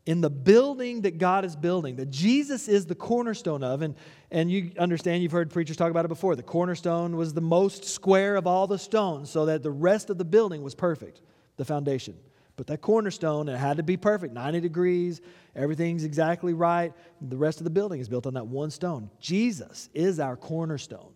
in 0.07 0.21
the 0.21 0.29
building 0.29 1.03
that 1.03 1.19
God 1.19 1.45
is 1.45 1.55
building, 1.55 1.95
that 1.97 2.11
Jesus 2.11 2.67
is 2.67 2.85
the 2.85 2.97
cornerstone 2.97 3.63
of, 3.63 3.81
and, 3.81 3.95
and 4.33 4.51
you 4.51 4.73
understand, 4.77 5.23
you've 5.23 5.31
heard 5.31 5.51
preachers 5.51 5.77
talk 5.77 5.93
about 5.93 6.05
it 6.05 6.09
before. 6.09 6.35
The 6.35 6.43
cornerstone 6.43 7.17
was 7.17 7.33
the 7.33 7.41
most 7.41 7.85
square 7.85 8.35
of 8.35 8.49
all 8.49 8.67
the 8.67 8.77
stones, 8.77 9.31
so 9.31 9.47
that 9.47 9.63
the 9.63 9.71
rest 9.71 10.11
of 10.11 10.19
the 10.19 10.25
building 10.25 10.65
was 10.65 10.75
perfect, 10.75 11.21
the 11.59 11.65
foundation. 11.65 12.17
But 12.57 12.67
that 12.67 12.81
cornerstone, 12.81 13.49
it 13.49 13.57
had 13.57 13.77
to 13.77 13.85
be 13.85 13.97
perfect 13.97 14.35
90 14.35 14.59
degrees, 14.59 15.21
everything's 15.55 16.03
exactly 16.03 16.55
right. 16.55 16.93
The 17.21 17.37
rest 17.37 17.61
of 17.61 17.65
the 17.65 17.71
building 17.71 18.01
is 18.01 18.09
built 18.09 18.27
on 18.27 18.35
that 18.35 18.49
one 18.49 18.73
stone. 18.73 19.11
Jesus 19.21 19.91
is 19.95 20.19
our 20.19 20.37
cornerstone. 20.37 21.12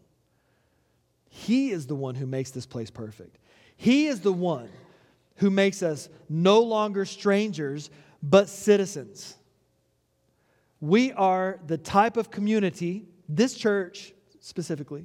He 1.36 1.70
is 1.70 1.86
the 1.86 1.94
one 1.94 2.14
who 2.14 2.24
makes 2.24 2.50
this 2.50 2.64
place 2.64 2.90
perfect. 2.90 3.38
He 3.76 4.06
is 4.06 4.20
the 4.20 4.32
one 4.32 4.70
who 5.36 5.50
makes 5.50 5.82
us 5.82 6.08
no 6.30 6.60
longer 6.60 7.04
strangers, 7.04 7.90
but 8.22 8.48
citizens. 8.48 9.36
We 10.80 11.12
are 11.12 11.60
the 11.66 11.76
type 11.76 12.16
of 12.16 12.30
community, 12.30 13.04
this 13.28 13.54
church 13.54 14.14
specifically, 14.40 15.04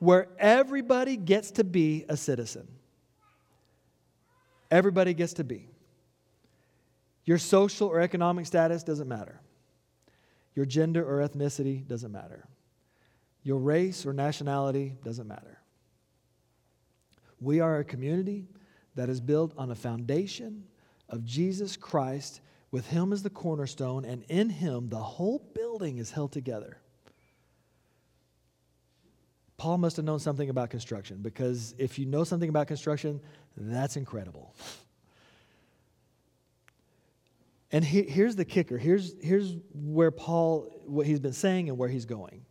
where 0.00 0.26
everybody 0.40 1.16
gets 1.16 1.52
to 1.52 1.64
be 1.64 2.04
a 2.08 2.16
citizen. 2.16 2.66
Everybody 4.72 5.14
gets 5.14 5.34
to 5.34 5.44
be. 5.44 5.68
Your 7.24 7.38
social 7.38 7.86
or 7.86 8.00
economic 8.00 8.46
status 8.46 8.82
doesn't 8.82 9.08
matter. 9.08 9.40
Your 10.56 10.66
gender 10.66 11.04
or 11.04 11.26
ethnicity 11.26 11.86
doesn't 11.86 12.10
matter. 12.10 12.48
Your 13.48 13.56
race 13.56 14.04
or 14.04 14.12
nationality 14.12 14.98
doesn't 15.02 15.26
matter. 15.26 15.58
We 17.40 17.60
are 17.60 17.78
a 17.78 17.84
community 17.84 18.44
that 18.94 19.08
is 19.08 19.22
built 19.22 19.54
on 19.56 19.70
a 19.70 19.74
foundation 19.74 20.64
of 21.08 21.24
Jesus 21.24 21.74
Christ, 21.74 22.42
with 22.70 22.86
Him 22.88 23.10
as 23.10 23.22
the 23.22 23.30
cornerstone, 23.30 24.04
and 24.04 24.22
in 24.28 24.50
Him 24.50 24.90
the 24.90 24.98
whole 24.98 25.42
building 25.54 25.96
is 25.96 26.10
held 26.10 26.30
together. 26.30 26.76
Paul 29.56 29.78
must 29.78 29.96
have 29.96 30.04
known 30.04 30.18
something 30.18 30.50
about 30.50 30.68
construction 30.68 31.22
because 31.22 31.74
if 31.78 31.98
you 31.98 32.04
know 32.04 32.24
something 32.24 32.50
about 32.50 32.66
construction, 32.66 33.18
that's 33.56 33.96
incredible. 33.96 34.54
And 37.72 37.82
he, 37.82 38.02
here's 38.02 38.36
the 38.36 38.44
kicker. 38.44 38.76
Here's, 38.76 39.14
here's 39.22 39.56
where 39.72 40.10
Paul, 40.10 40.82
what 40.84 41.06
he's 41.06 41.18
been 41.18 41.32
saying 41.32 41.70
and 41.70 41.78
where 41.78 41.88
he's 41.88 42.04
going. 42.04 42.44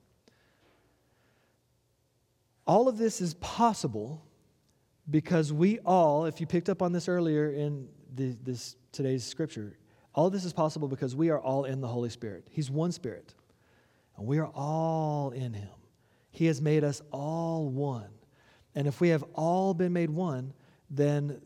All 2.67 2.89
of 2.89 2.97
this 2.97 3.21
is 3.21 3.33
possible 3.35 4.23
because 5.09 5.53
we 5.53 5.79
all, 5.79 6.25
if 6.25 6.41
you 6.41 6.45
picked 6.45 6.67
up 6.67 6.81
on 6.81 6.91
this 6.91 7.07
earlier 7.07 7.49
in 7.49 7.87
the, 8.13 8.37
this 8.43 8.75
today's 8.91 9.23
scripture, 9.23 9.77
all 10.13 10.29
this 10.29 10.43
is 10.43 10.51
possible 10.51 10.89
because 10.89 11.15
we 11.15 11.29
are 11.29 11.39
all 11.39 11.63
in 11.63 11.79
the 11.79 11.87
Holy 11.87 12.09
Spirit. 12.09 12.47
He's 12.49 12.69
one 12.69 12.91
Spirit, 12.91 13.33
and 14.17 14.27
we 14.27 14.39
are 14.39 14.47
all 14.47 15.31
in 15.31 15.53
Him. 15.53 15.69
He 16.31 16.47
has 16.47 16.61
made 16.61 16.83
us 16.83 17.01
all 17.11 17.69
one. 17.69 18.09
And 18.75 18.87
if 18.87 18.99
we 18.99 19.09
have 19.09 19.23
all 19.33 19.73
been 19.73 19.93
made 19.93 20.09
one, 20.09 20.53
then 20.89 21.41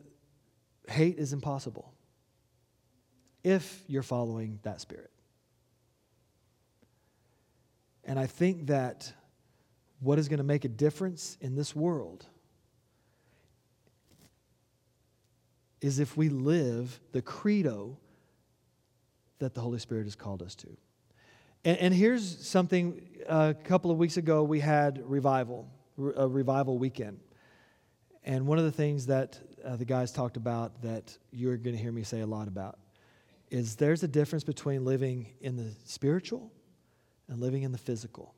hate 0.89 1.17
is 1.17 1.33
impossible 1.33 1.93
if 3.43 3.83
you're 3.87 4.03
following 4.03 4.59
that 4.63 4.81
Spirit. 4.81 5.11
And 8.03 8.17
I 8.17 8.25
think 8.25 8.67
that 8.67 9.13
what 10.01 10.19
is 10.19 10.27
going 10.27 10.39
to 10.39 10.43
make 10.43 10.65
a 10.65 10.69
difference 10.69 11.37
in 11.39 11.55
this 11.55 11.75
world 11.75 12.25
is 15.79 15.99
if 15.99 16.17
we 16.17 16.29
live 16.29 16.99
the 17.11 17.21
credo 17.21 17.97
that 19.39 19.53
the 19.53 19.61
Holy 19.61 19.79
Spirit 19.79 20.03
has 20.03 20.15
called 20.15 20.41
us 20.41 20.55
to. 20.55 20.67
And, 21.63 21.77
and 21.77 21.93
here's 21.93 22.45
something 22.45 23.01
a 23.27 23.55
couple 23.63 23.91
of 23.91 23.97
weeks 23.97 24.17
ago 24.17 24.43
we 24.43 24.59
had 24.59 25.01
revival, 25.09 25.67
a 26.15 26.27
revival 26.27 26.77
weekend. 26.77 27.19
And 28.23 28.45
one 28.45 28.57
of 28.57 28.65
the 28.65 28.71
things 28.71 29.07
that 29.07 29.39
uh, 29.65 29.75
the 29.75 29.85
guys 29.85 30.11
talked 30.11 30.37
about 30.37 30.81
that 30.81 31.17
you're 31.31 31.57
going 31.57 31.75
to 31.75 31.81
hear 31.81 31.91
me 31.91 32.03
say 32.03 32.21
a 32.21 32.27
lot 32.27 32.47
about 32.47 32.77
is 33.49 33.75
there's 33.75 34.03
a 34.03 34.07
difference 34.07 34.43
between 34.43 34.85
living 34.85 35.27
in 35.41 35.57
the 35.57 35.71
spiritual 35.85 36.51
and 37.27 37.39
living 37.39 37.63
in 37.63 37.71
the 37.71 37.77
physical. 37.77 38.33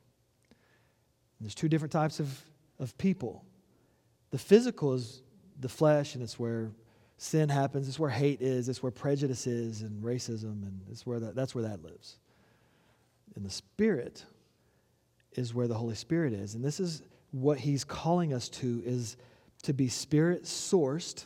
There's 1.40 1.54
two 1.54 1.68
different 1.68 1.92
types 1.92 2.20
of, 2.20 2.40
of 2.78 2.96
people. 2.98 3.44
The 4.30 4.38
physical 4.38 4.94
is 4.94 5.22
the 5.60 5.68
flesh, 5.68 6.14
and 6.14 6.22
it's 6.22 6.38
where 6.38 6.70
sin 7.16 7.48
happens, 7.48 7.88
it's 7.88 7.98
where 7.98 8.10
hate 8.10 8.40
is, 8.40 8.68
it's 8.68 8.82
where 8.82 8.92
prejudice 8.92 9.46
is, 9.46 9.82
and 9.82 10.02
racism, 10.02 10.62
and 10.62 10.80
it's 10.90 11.06
where 11.06 11.20
that, 11.20 11.34
that's 11.34 11.54
where 11.54 11.64
that 11.64 11.82
lives. 11.82 12.18
And 13.36 13.44
the 13.44 13.50
spirit 13.50 14.24
is 15.32 15.54
where 15.54 15.66
the 15.66 15.74
Holy 15.74 15.94
Spirit 15.94 16.32
is. 16.32 16.54
And 16.54 16.64
this 16.64 16.80
is 16.80 17.02
what 17.32 17.58
he's 17.58 17.84
calling 17.84 18.32
us 18.32 18.48
to 18.48 18.82
is 18.84 19.16
to 19.62 19.72
be 19.72 19.88
spirit 19.88 20.44
sourced 20.44 21.24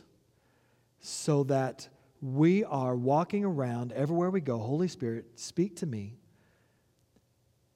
so 1.01 1.43
that 1.43 1.87
we 2.21 2.63
are 2.63 2.95
walking 2.95 3.45
around 3.45 3.91
everywhere 3.93 4.29
we 4.29 4.41
go. 4.41 4.57
Holy 4.57 4.87
Spirit, 4.87 5.25
speak 5.35 5.75
to 5.77 5.85
me. 5.85 6.17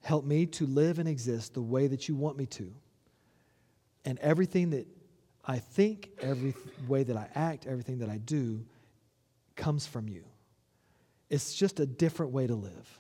Help 0.04 0.26
me 0.26 0.46
to 0.46 0.66
live 0.66 1.00
and 1.00 1.08
exist 1.08 1.54
the 1.54 1.62
way 1.62 1.88
that 1.88 2.10
you 2.10 2.16
want 2.16 2.38
me 2.38 2.46
to. 2.46 2.74
And 4.04 4.20
everything 4.20 4.72
that 4.72 4.86
I 5.46 5.60
think, 5.60 6.12
every 6.22 6.54
way 6.88 7.04
that 7.04 7.16
I 7.16 7.30
act, 7.34 7.66
everything 7.66 8.00
that 8.00 8.10
I 8.10 8.18
do 8.18 8.66
comes 9.56 9.88
from 9.88 10.10
you. 10.10 10.26
It's 11.30 11.56
just 11.56 11.80
a 11.80 11.86
different 11.86 12.34
way 12.34 12.48
to 12.48 12.56
live. 12.56 13.00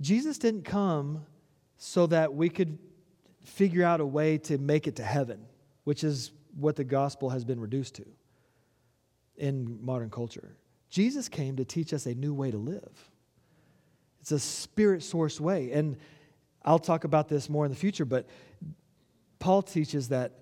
Jesus 0.00 0.38
didn't 0.38 0.64
come 0.64 1.26
so 1.76 2.06
that 2.06 2.32
we 2.32 2.48
could 2.48 2.78
figure 3.44 3.84
out 3.84 4.00
a 4.00 4.06
way 4.06 4.38
to 4.38 4.58
make 4.58 4.86
it 4.86 4.96
to 4.96 5.02
heaven, 5.02 5.44
which 5.82 6.04
is 6.04 6.30
what 6.56 6.76
the 6.76 6.84
gospel 6.84 7.30
has 7.30 7.44
been 7.44 7.58
reduced 7.58 7.96
to 7.96 8.06
in 9.36 9.84
modern 9.84 10.10
culture. 10.10 10.56
Jesus 10.88 11.28
came 11.28 11.56
to 11.56 11.64
teach 11.64 11.92
us 11.92 12.06
a 12.06 12.14
new 12.14 12.32
way 12.32 12.52
to 12.52 12.58
live. 12.58 13.10
It's 14.22 14.32
a 14.32 14.38
spirit 14.38 15.02
source 15.02 15.40
way. 15.40 15.72
And 15.72 15.96
I'll 16.64 16.78
talk 16.78 17.04
about 17.04 17.28
this 17.28 17.50
more 17.50 17.64
in 17.64 17.70
the 17.70 17.76
future, 17.76 18.04
but 18.04 18.26
Paul 19.40 19.62
teaches 19.62 20.08
that 20.08 20.38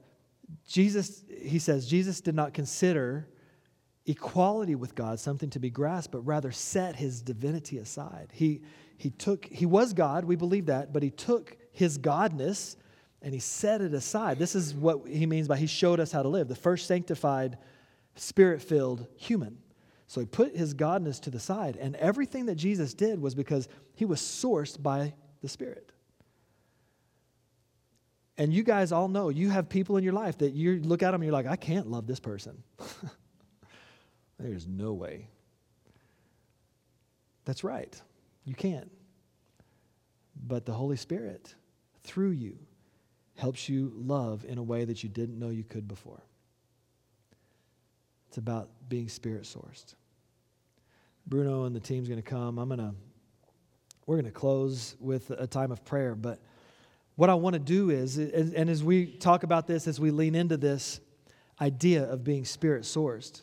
Jesus, 0.68 1.24
he 1.40 1.58
says, 1.58 1.86
Jesus 1.86 2.20
did 2.20 2.34
not 2.34 2.52
consider 2.52 3.26
equality 4.04 4.74
with 4.74 4.94
God 4.94 5.18
something 5.18 5.48
to 5.50 5.58
be 5.58 5.70
grasped, 5.70 6.12
but 6.12 6.20
rather 6.20 6.52
set 6.52 6.96
his 6.96 7.22
divinity 7.22 7.78
aside. 7.78 8.28
He, 8.32 8.62
he 8.98 9.10
took, 9.10 9.46
he 9.46 9.64
was 9.64 9.94
God, 9.94 10.24
we 10.24 10.36
believe 10.36 10.66
that, 10.66 10.92
but 10.92 11.02
he 11.02 11.10
took 11.10 11.56
his 11.72 11.98
godness 11.98 12.76
and 13.22 13.32
he 13.32 13.40
set 13.40 13.80
it 13.80 13.94
aside. 13.94 14.38
This 14.38 14.54
is 14.54 14.74
what 14.74 15.06
he 15.08 15.24
means 15.24 15.48
by 15.48 15.56
he 15.56 15.66
showed 15.66 16.00
us 16.00 16.12
how 16.12 16.22
to 16.22 16.28
live, 16.28 16.48
the 16.48 16.54
first 16.54 16.86
sanctified, 16.86 17.56
spirit 18.14 18.60
filled 18.60 19.06
human. 19.16 19.58
So 20.10 20.20
he 20.20 20.26
put 20.26 20.56
his 20.56 20.74
godness 20.74 21.20
to 21.20 21.30
the 21.30 21.38
side, 21.38 21.76
and 21.76 21.94
everything 21.94 22.46
that 22.46 22.56
Jesus 22.56 22.94
did 22.94 23.22
was 23.22 23.36
because 23.36 23.68
he 23.94 24.04
was 24.04 24.20
sourced 24.20 24.82
by 24.82 25.14
the 25.40 25.48
Spirit. 25.48 25.92
And 28.36 28.52
you 28.52 28.64
guys 28.64 28.90
all 28.90 29.06
know 29.06 29.28
you 29.28 29.50
have 29.50 29.68
people 29.68 29.98
in 29.98 30.02
your 30.02 30.12
life 30.12 30.38
that 30.38 30.52
you 30.52 30.80
look 30.80 31.04
at 31.04 31.12
them 31.12 31.20
and 31.20 31.26
you're 31.26 31.32
like, 31.32 31.46
I 31.46 31.54
can't 31.54 31.88
love 31.88 32.08
this 32.08 32.18
person. 32.18 32.60
There's 34.40 34.66
no 34.66 34.94
way. 34.94 35.28
That's 37.44 37.62
right. 37.62 37.94
You 38.44 38.56
can't. 38.56 38.90
But 40.44 40.66
the 40.66 40.72
Holy 40.72 40.96
Spirit, 40.96 41.54
through 42.02 42.32
you, 42.32 42.58
helps 43.36 43.68
you 43.68 43.92
love 43.94 44.44
in 44.44 44.58
a 44.58 44.62
way 44.64 44.84
that 44.86 45.04
you 45.04 45.08
didn't 45.08 45.38
know 45.38 45.50
you 45.50 45.62
could 45.62 45.86
before. 45.86 46.24
It's 48.26 48.38
about 48.38 48.70
being 48.88 49.08
spirit 49.08 49.44
sourced. 49.44 49.94
Bruno 51.30 51.62
and 51.62 51.76
the 51.76 51.80
team's 51.80 52.08
going 52.08 52.20
to 52.20 52.28
come. 52.28 52.58
I'm 52.58 52.68
going 52.68 52.80
to 52.80 52.92
we're 54.04 54.16
going 54.16 54.24
to 54.24 54.32
close 54.32 54.96
with 54.98 55.30
a 55.30 55.46
time 55.46 55.70
of 55.70 55.84
prayer, 55.84 56.16
but 56.16 56.40
what 57.14 57.30
I 57.30 57.34
want 57.34 57.54
to 57.54 57.60
do 57.60 57.90
is 57.90 58.18
and 58.18 58.68
as 58.68 58.82
we 58.82 59.06
talk 59.06 59.44
about 59.44 59.68
this 59.68 59.86
as 59.86 60.00
we 60.00 60.10
lean 60.10 60.34
into 60.34 60.56
this 60.56 61.00
idea 61.60 62.02
of 62.02 62.24
being 62.24 62.44
spirit 62.44 62.82
sourced. 62.82 63.42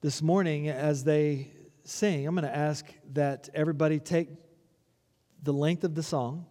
This 0.00 0.20
morning 0.20 0.68
as 0.68 1.04
they 1.04 1.52
sing, 1.84 2.26
I'm 2.26 2.34
going 2.34 2.44
to 2.44 2.56
ask 2.56 2.84
that 3.12 3.48
everybody 3.54 4.00
take 4.00 4.30
the 5.44 5.52
length 5.52 5.84
of 5.84 5.94
the 5.94 6.02
song 6.02 6.46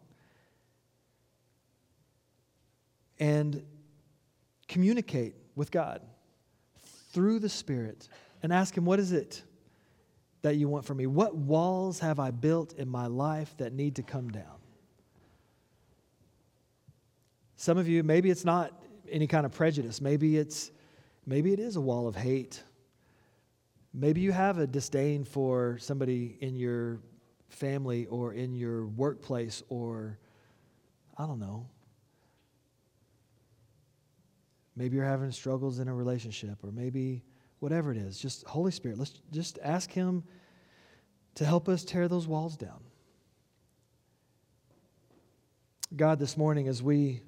and 3.19 3.61
communicate 4.69 5.35
with 5.53 5.69
God 5.69 6.01
through 7.11 7.39
the 7.39 7.49
Spirit 7.49 8.07
and 8.43 8.53
ask 8.53 8.75
Him, 8.75 8.85
What 8.85 8.99
is 8.99 9.11
it 9.11 9.43
that 10.41 10.55
you 10.55 10.67
want 10.69 10.85
from 10.85 10.97
me? 10.97 11.07
What 11.07 11.35
walls 11.35 11.99
have 11.99 12.19
I 12.19 12.31
built 12.31 12.73
in 12.73 12.87
my 12.87 13.07
life 13.07 13.55
that 13.57 13.73
need 13.73 13.95
to 13.95 14.03
come 14.03 14.29
down? 14.29 14.57
Some 17.55 17.77
of 17.77 17.87
you, 17.87 18.03
maybe 18.03 18.29
it's 18.29 18.45
not 18.45 18.71
any 19.09 19.27
kind 19.27 19.45
of 19.45 19.51
prejudice. 19.51 19.99
Maybe 19.99 20.37
it's 20.37 20.71
maybe 21.25 21.53
it 21.53 21.59
is 21.59 21.75
a 21.75 21.81
wall 21.81 22.07
of 22.07 22.15
hate 22.15 22.63
Maybe 23.99 24.21
you 24.21 24.31
have 24.31 24.59
a 24.59 24.67
disdain 24.67 25.23
for 25.23 25.79
somebody 25.79 26.37
in 26.41 26.55
your 26.55 26.99
family 27.49 28.05
or 28.05 28.33
in 28.33 28.53
your 28.53 28.85
workplace 28.85 29.63
or, 29.69 30.19
I 31.17 31.25
don't 31.25 31.39
know. 31.39 31.67
Maybe 34.75 34.97
you're 34.97 35.05
having 35.05 35.31
struggles 35.31 35.79
in 35.79 35.87
a 35.87 35.93
relationship 35.95 36.63
or 36.63 36.71
maybe 36.71 37.23
whatever 37.59 37.91
it 37.91 37.97
is. 37.97 38.19
Just 38.19 38.45
Holy 38.45 38.71
Spirit, 38.71 38.97
let's 38.97 39.21
just 39.31 39.59
ask 39.63 39.91
Him 39.91 40.23
to 41.35 41.45
help 41.45 41.69
us 41.69 41.83
tear 41.83 42.07
those 42.07 42.27
walls 42.27 42.57
down. 42.57 42.79
God, 45.95 46.19
this 46.19 46.35
morning, 46.35 46.67
as 46.67 46.83
we 46.83 47.21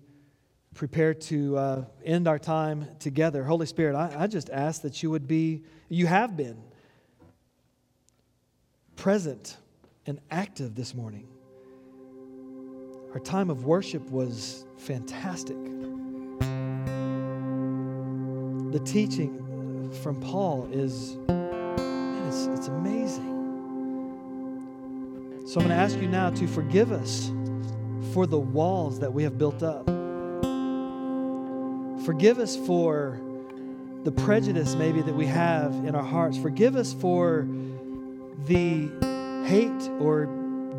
prepare 0.75 1.13
to 1.13 1.57
uh, 1.57 1.85
end 2.03 2.27
our 2.27 2.39
time 2.39 2.87
together, 2.99 3.43
Holy 3.43 3.65
Spirit, 3.65 3.95
I, 3.95 4.23
I 4.23 4.27
just 4.27 4.49
ask 4.49 4.81
that 4.81 5.01
you 5.01 5.09
would 5.11 5.27
be, 5.27 5.63
you 5.87 6.07
have 6.07 6.35
been 6.35 6.61
present 8.95 9.57
and 10.05 10.19
active 10.29 10.75
this 10.75 10.93
morning. 10.93 11.27
Our 13.13 13.19
time 13.19 13.49
of 13.49 13.63
worship 13.65 14.09
was 14.11 14.65
fantastic. 14.77 15.57
The 18.71 18.79
teaching 18.85 19.48
from 19.93 20.19
Paul 20.21 20.67
is, 20.71 21.15
man, 21.27 22.27
it's, 22.27 22.45
it's 22.47 22.67
amazing. 22.67 23.37
So 25.45 25.59
I'm 25.59 25.67
going 25.67 25.77
to 25.77 25.83
ask 25.83 25.97
you 25.97 26.07
now 26.07 26.29
to 26.29 26.47
forgive 26.47 26.91
us 26.91 27.31
for 28.13 28.27
the 28.27 28.37
walls 28.37 28.99
that 28.99 29.11
we 29.13 29.23
have 29.23 29.37
built 29.37 29.63
up. 29.63 29.85
Forgive 32.05 32.39
us 32.39 32.55
for 32.55 33.19
the 34.03 34.11
prejudice 34.11 34.75
maybe 34.75 35.01
that 35.01 35.13
we 35.15 35.25
have 35.25 35.73
in 35.85 35.95
our 35.95 36.03
hearts. 36.03 36.37
Forgive 36.37 36.75
us 36.75 36.93
for 36.93 37.47
the 38.45 38.87
hate 39.45 39.89
or 39.99 40.27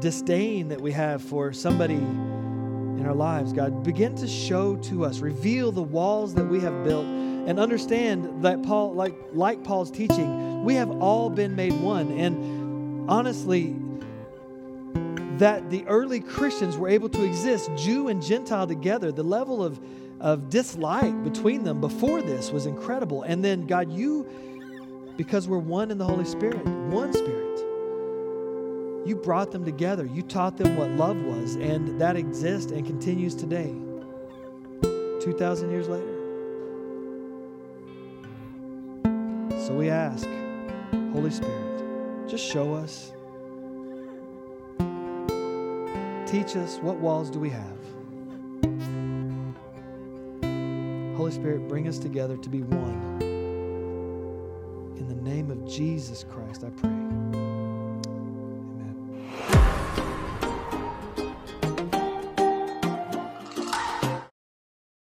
disdain 0.00 0.68
that 0.68 0.80
we 0.80 0.92
have 0.92 1.20
for 1.22 1.52
somebody 1.52 1.94
in 1.94 3.04
our 3.06 3.14
lives. 3.14 3.52
God, 3.52 3.82
begin 3.82 4.14
to 4.16 4.26
show 4.26 4.76
to 4.76 5.04
us, 5.04 5.18
reveal 5.18 5.72
the 5.72 5.82
walls 5.82 6.34
that 6.34 6.44
we 6.44 6.60
have 6.60 6.84
built, 6.84 7.06
and 7.46 7.58
understand 7.58 8.42
that 8.42 8.62
Paul, 8.62 8.94
like, 8.94 9.14
like 9.32 9.64
Paul's 9.64 9.90
teaching, 9.90 10.64
we 10.64 10.74
have 10.74 10.90
all 11.02 11.30
been 11.30 11.56
made 11.56 11.72
one. 11.80 12.12
And 12.12 13.10
honestly, 13.10 13.76
that 15.38 15.70
the 15.70 15.86
early 15.86 16.20
Christians 16.20 16.76
were 16.76 16.88
able 16.88 17.08
to 17.08 17.24
exist, 17.24 17.70
Jew 17.76 18.08
and 18.08 18.22
Gentile 18.22 18.66
together, 18.66 19.10
the 19.10 19.22
level 19.22 19.62
of 19.62 19.80
of 20.20 20.50
dislike 20.50 21.24
between 21.24 21.64
them 21.64 21.80
before 21.80 22.20
this 22.22 22.50
was 22.50 22.66
incredible. 22.66 23.22
And 23.22 23.44
then, 23.44 23.66
God, 23.66 23.90
you, 23.90 24.26
because 25.16 25.48
we're 25.48 25.58
one 25.58 25.90
in 25.90 25.98
the 25.98 26.04
Holy 26.04 26.26
Spirit, 26.26 26.64
one 26.66 27.12
Spirit, 27.12 27.40
you 29.06 29.16
brought 29.16 29.50
them 29.50 29.64
together. 29.64 30.04
You 30.04 30.22
taught 30.22 30.58
them 30.58 30.76
what 30.76 30.90
love 30.90 31.16
was, 31.22 31.56
and 31.56 31.98
that 32.00 32.16
exists 32.16 32.70
and 32.70 32.86
continues 32.86 33.34
today, 33.34 33.74
2,000 34.82 35.70
years 35.70 35.88
later. 35.88 36.09
So 39.66 39.74
we 39.74 39.90
ask, 39.90 40.26
Holy 41.12 41.30
Spirit, 41.30 42.26
just 42.26 42.42
show 42.42 42.72
us. 42.72 43.12
Teach 46.26 46.56
us 46.56 46.78
what 46.78 46.96
walls 46.96 47.28
do 47.28 47.38
we 47.38 47.50
have? 47.50 47.78
Holy 51.14 51.30
Spirit, 51.30 51.68
bring 51.68 51.88
us 51.88 51.98
together 51.98 52.38
to 52.38 52.48
be 52.48 52.62
one. 52.62 53.18
In 54.96 55.06
the 55.06 55.30
name 55.30 55.50
of 55.50 55.68
Jesus 55.68 56.24
Christ, 56.24 56.64
I 56.64 56.70
pray. 56.70 56.99